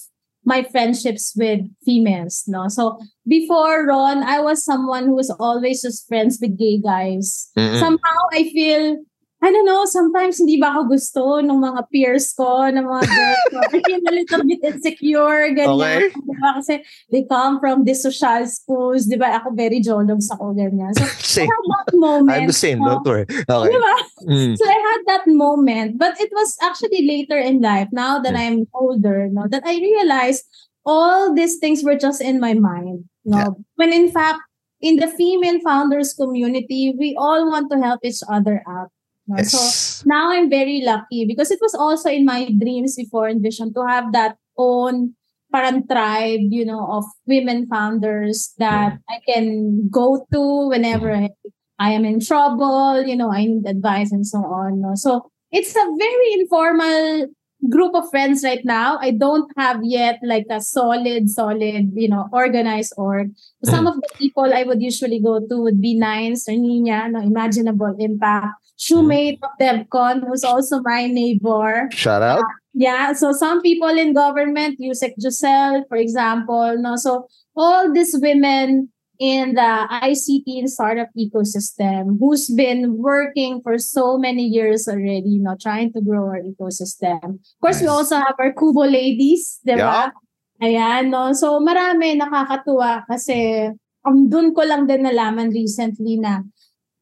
[0.45, 2.45] my friendships with females.
[2.48, 2.69] No.
[2.69, 2.98] So
[3.28, 7.52] before Ron, I was someone who was always just friends with gay guys.
[7.57, 7.80] Mm-mm.
[7.80, 9.03] Somehow I feel
[9.48, 13.44] I don't know, sometimes hindi ba ako gusto ng mga peers ko, ng mga girls
[13.48, 13.57] ko.
[13.64, 15.72] I feel a little bit insecure, ganyan.
[15.80, 16.11] Okay.
[16.11, 16.49] Diba?
[16.60, 16.74] Kasi
[17.07, 19.40] they come from the social schools, di ba?
[19.40, 20.91] Ako very jologs ako, ganyan.
[20.99, 21.48] So, Same.
[21.48, 22.36] I had that moment.
[22.36, 22.99] I'm the same, no?
[22.99, 23.24] don't worry.
[23.24, 23.72] Okay.
[23.72, 23.95] Di ba?
[24.28, 24.53] Mm.
[24.60, 28.68] So I had that moment, but it was actually later in life, now that I'm
[28.76, 30.44] older, no, that I realized
[30.84, 33.07] all these things were just in my mind.
[33.24, 33.52] No, Yeah.
[33.80, 34.44] when in fact,
[34.84, 38.91] in the female founders community, we all want to help each other out.
[39.27, 39.43] No?
[39.43, 43.73] So now I'm very lucky because it was also in my dreams before in vision
[43.73, 45.15] to have that own
[45.51, 51.31] parang tribe, you know, of women founders that I can go to whenever mm-hmm.
[51.79, 54.81] I, I am in trouble, you know, I need advice and so on.
[54.81, 54.91] No?
[54.95, 57.27] So it's a very informal
[57.69, 58.97] group of friends right now.
[58.99, 63.31] I don't have yet like a solid, solid, you know, organized org.
[63.63, 63.89] Some mm.
[63.89, 67.95] of the people I would usually go to would be Nines or Nina, no, Imaginable
[67.99, 71.89] Impact, Shoemate of DevCon, who's also my neighbor.
[71.91, 72.45] Shout out.
[72.73, 76.95] Yeah, so some people in government, Yusek Giselle, for example, no.
[76.95, 77.25] So
[77.55, 84.45] all these women in the ICT and startup ecosystem who's been working for so many
[84.45, 87.41] years already, you know, trying to grow our ecosystem.
[87.41, 87.97] Of course, we Nice.
[87.97, 90.13] also have our Kubo ladies, di ba?
[90.61, 91.33] Ayan, no?
[91.33, 93.69] So marami nakakatuwa kasi
[94.05, 96.45] um, dun ko lang din nalaman recently na,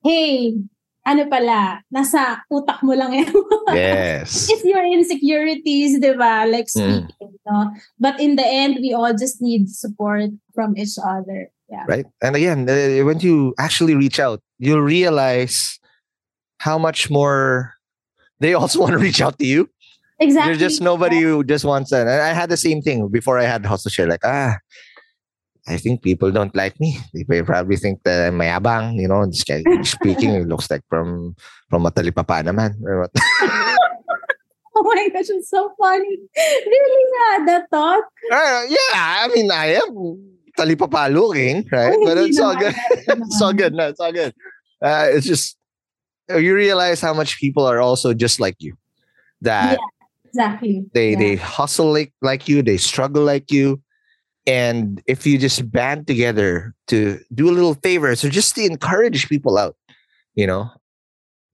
[0.03, 0.55] hey,
[1.05, 3.29] ano pala, nasa utak mo lang yan.
[3.73, 4.49] Yes.
[4.49, 6.45] it's your insecurities, di ba?
[6.49, 7.05] Like Mm.
[7.09, 7.71] speaking, no?
[7.99, 11.49] But in the end, we all just need support from each other.
[11.69, 11.85] Yeah.
[11.89, 12.05] right?
[12.21, 15.79] And again, uh, when you actually reach out, you'll realize
[16.61, 17.73] how much more
[18.39, 19.69] they also want to reach out to you.
[20.21, 20.53] Exactly.
[20.53, 22.05] There's just nobody who just wants that.
[22.07, 24.07] And I had the same thing before I had Hustleshare.
[24.07, 24.57] Like, ah,
[25.67, 26.97] I think people don't like me.
[27.13, 31.35] They probably think that I'm mayabang, you know, this guy speaking, it looks like from
[31.69, 32.77] from Matalipapa naman.
[34.77, 36.17] Oh my gosh, it's so funny.
[36.35, 38.03] Really had that thought?
[38.29, 40.19] Uh, yeah, I mean, I am
[40.59, 41.95] talipapa looking, right?
[41.95, 42.75] Ay, But it's all good.
[43.07, 43.73] it's all good.
[43.73, 44.33] No, it's all good.
[44.81, 45.55] Uh, it's just
[46.27, 48.75] you realize how much people are also just like you.
[49.41, 49.79] That
[50.27, 50.83] Exactly.
[50.93, 51.19] they Yeah.
[51.19, 53.79] they hustle like like you, they struggle like you,
[54.47, 59.27] and if you just band together to do a little favor or just to encourage
[59.27, 59.75] people out,
[60.35, 60.69] you know,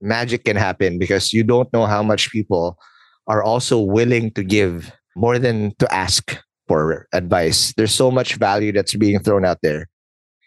[0.00, 2.78] magic can happen because you don't know how much people
[3.28, 6.36] are also willing to give more than to ask
[6.68, 7.72] for advice.
[7.76, 9.88] There's so much value that's being thrown out there.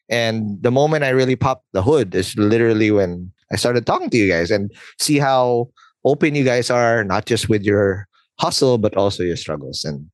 [0.10, 4.18] And the moment I really popped the hood is literally when I started talking to
[4.18, 5.70] you guys and see how
[6.04, 8.08] open you guys are, not just with your
[8.40, 9.84] hustle, but also your struggles.
[9.84, 10.08] And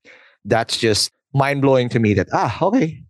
[0.46, 3.04] that's just mind blowing to me that, ah, okay.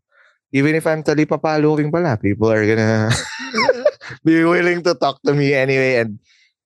[0.54, 3.10] Even if I'm talipapa looking pala, people are gonna
[4.26, 5.96] be willing to talk to me anyway.
[5.96, 6.20] And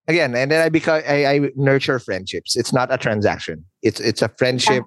[0.07, 2.56] again, and then I become I, I nurture friendships.
[2.56, 3.65] It's not a transaction.
[3.84, 4.84] It's it's a friendship.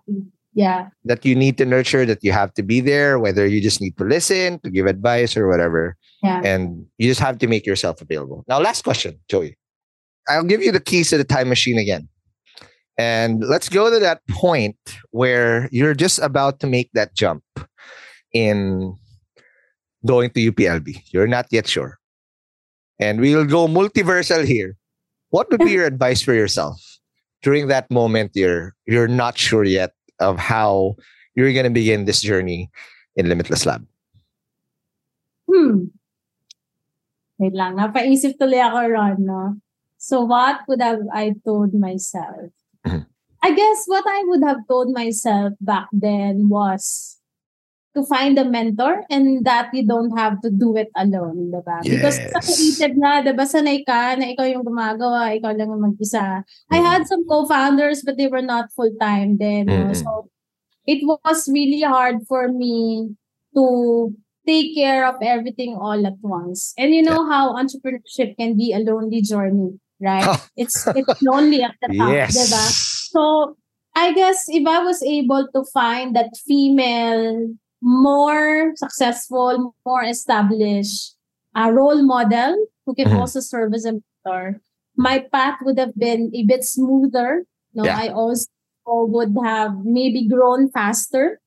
[0.54, 0.88] Yeah.
[1.04, 3.96] that you need to nurture, that you have to be there, whether you just need
[3.98, 5.94] to listen, to give advice or whatever.
[6.20, 6.40] Yeah.
[6.42, 8.44] And you just have to make yourself available.
[8.48, 9.54] Now, last question, Joie.
[10.28, 12.08] I'll give you the keys to the time machine again.
[12.98, 14.76] And let's go to that point
[15.12, 17.44] where you're just about to make that jump
[18.34, 18.92] in
[20.04, 21.02] going to UPLB.
[21.14, 21.98] You're not yet sure.
[22.98, 24.76] And we'll go multiversal here.
[25.30, 26.82] What would be your advice for yourself
[27.42, 30.96] during that moment you're you're not sure yet of how
[31.36, 32.68] you're going to begin this journey
[33.14, 33.86] in Limitless Lab?
[35.46, 35.94] Hmm.
[37.38, 39.54] Wait lang, napaisip tuloy ako, Ron, no?
[39.94, 42.50] So what would have I told myself?
[43.42, 47.16] I guess what I would have told myself back then was
[47.96, 51.82] to find a mentor and that you don't have to do it alone, diba?
[51.82, 52.46] Because sa Yes.
[52.46, 56.44] creative na, diba, sanay ka na ikaw yung gumagawa, ikaw lang ang mag-isa.
[56.70, 59.66] I had some co-founders but they were not full-time then.
[59.66, 59.90] no?
[59.90, 59.96] Mm-mm.
[59.98, 60.30] So
[60.86, 63.14] it was really hard for me
[63.54, 64.14] to
[64.46, 66.72] take care of everything all at once.
[66.78, 70.38] And you know how entrepreneurship can be a lonely journey, right?
[70.56, 72.34] it's it's lonely at the top, Yes.
[72.36, 72.64] diba?
[73.12, 73.56] So
[73.94, 77.50] I guess if I was able to find that female,
[77.82, 81.14] more successful, more established
[81.54, 82.54] uh, role model
[82.86, 83.18] who can Mhm.
[83.18, 84.60] also serve as a mentor,
[84.96, 87.46] my path would have been a bit smoother.
[87.74, 87.98] No, Yeah.
[87.98, 88.46] I also
[88.86, 91.38] would have maybe grown faster,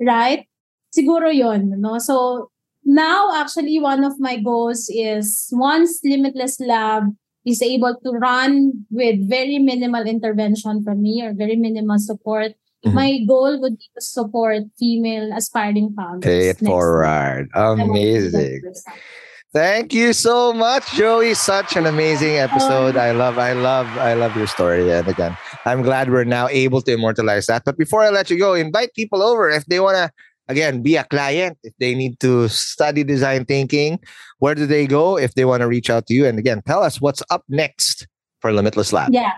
[0.00, 0.48] right?
[0.94, 1.98] Siguro yon, no?
[1.98, 2.48] So
[2.84, 7.12] now actually one of my goals is once Limitless Lab
[7.44, 12.52] is able to run with very minimal intervention from me or very minimal support,
[12.84, 12.92] Mhm.
[12.94, 16.24] my goal would be to support female aspiring founders.
[16.28, 17.48] Pay it forward.
[17.54, 17.62] year.
[17.62, 18.62] I want to be that Amazing.
[19.54, 21.32] Thank you so much, Joie.
[21.34, 22.96] Such an amazing episode.
[22.96, 24.90] I love, I love, I love your story.
[24.90, 27.62] And again, I'm glad we're now able to immortalize that.
[27.64, 30.10] But before I let you go, invite people over if they want to,
[30.48, 33.98] again, be a client, if they need to study design thinking,
[34.38, 36.26] where do they go if they want to reach out to you?
[36.26, 38.06] And again, tell us what's up next
[38.40, 39.12] for Limitless Lab.
[39.12, 39.32] Yeah.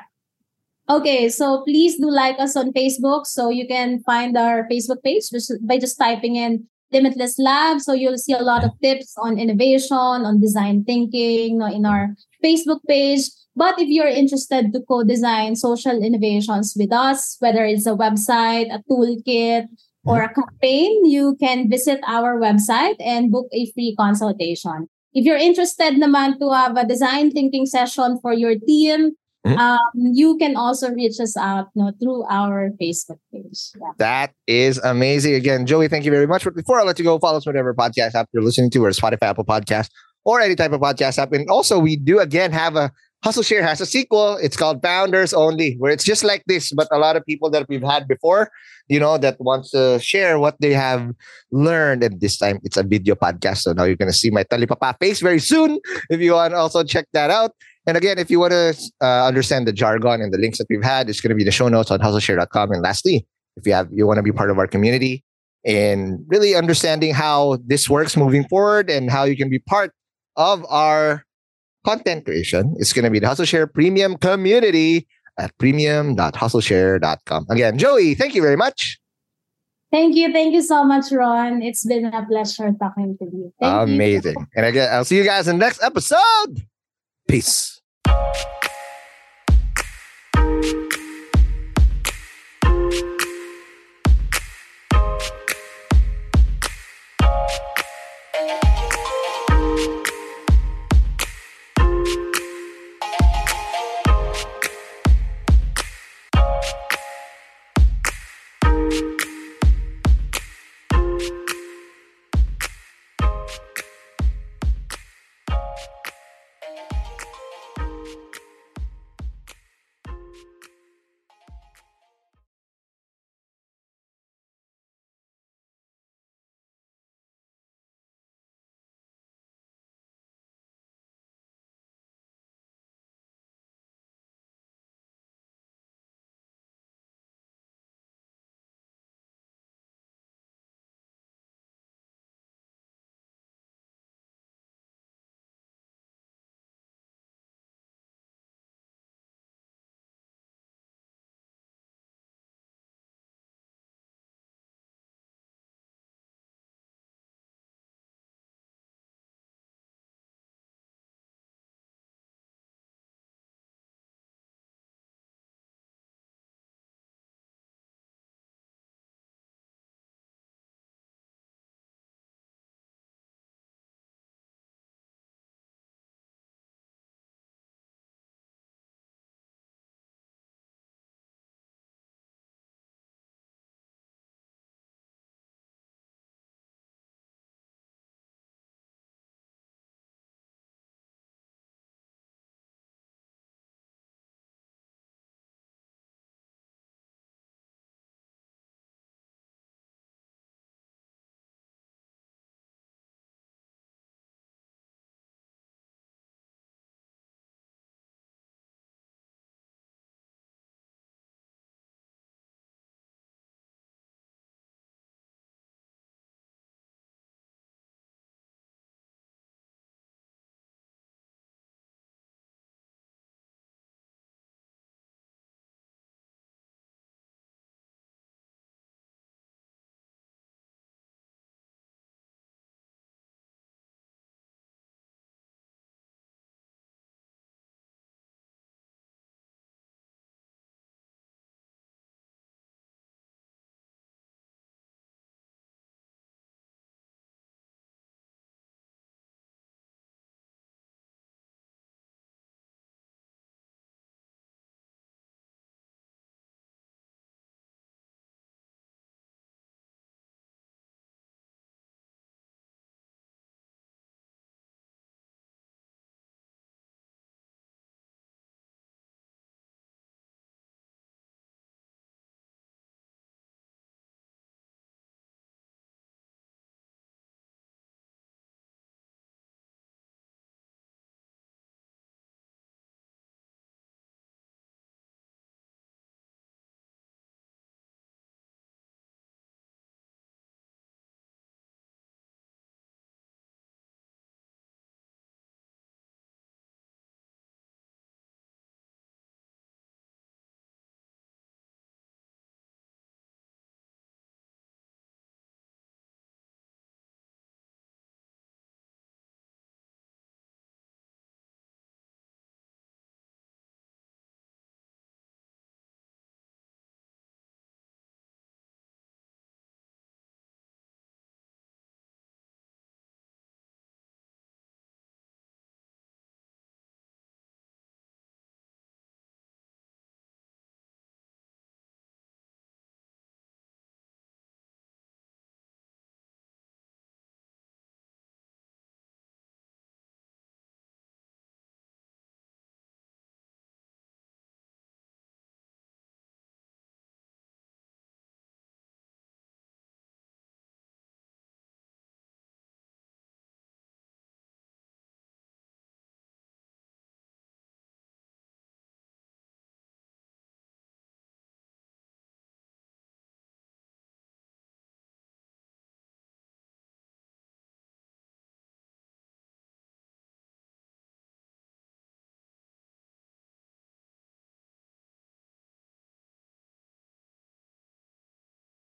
[0.89, 3.27] Okay, so please do like us on Facebook.
[3.27, 5.24] So you can find our Facebook page
[5.62, 7.81] by just typing in Limitless Lab.
[7.81, 12.15] So you'll see a lot of tips on innovation, on design thinking in our
[12.45, 13.23] Facebook page.
[13.57, 18.83] But if you're interested to co-design social innovations with us, whether it's a website, a
[18.89, 19.66] toolkit,
[20.07, 24.89] or a campaign, you can visit our website and book a free consultation.
[25.12, 29.16] If you're interested naman to have a design thinking session for your team,
[29.47, 29.57] Mhm.
[29.59, 33.70] um, you can also reach us out no, through our Facebook page.
[33.78, 33.95] Yeah.
[33.99, 35.35] That is amazing.
[35.35, 36.43] Again, Joie, thank you very much.
[36.43, 38.85] But before I let you go, follow us on whatever podcast app you're listening to,
[38.85, 39.89] or Spotify, Apple Podcast,
[40.24, 41.33] or any type of podcast app.
[41.33, 42.91] And also, we do again have a
[43.24, 44.37] Hustleshare has a sequel.
[44.43, 47.66] It's called Founders Only, where it's just like this, but a lot of people that
[47.69, 48.51] we've had before,
[48.89, 51.13] you know, that wants to share what they have
[51.51, 52.03] learned.
[52.03, 53.59] And this time it's a video podcast.
[53.59, 55.81] So now you're going to see my Talipapa face very soon.
[56.11, 57.53] If you want also check that out.
[57.87, 60.83] And again, if you want to uh, understand the jargon and the links that we've
[60.83, 62.73] had, it's going to be the show notes on hustleshare.com.
[62.73, 63.27] And lastly,
[63.57, 65.25] if you have you want to be part of our community
[65.65, 69.93] and really understanding how this works moving forward and how you can be part
[70.37, 71.25] of our
[71.85, 75.07] content creation, it's going to be the Hustleshare Premium Community
[75.39, 77.47] at premium.hustleshare.com.
[77.51, 78.99] Again, Joie, thank you very much.
[79.93, 80.33] Thank you.
[80.33, 81.63] Thank you so much, Ron.
[81.63, 83.53] It's been a pleasure talking to you.
[83.61, 83.95] Thank you.
[83.95, 84.47] Amazing.
[84.57, 86.67] And again, I'll see you guys in the next episode.
[87.29, 87.81] Peace.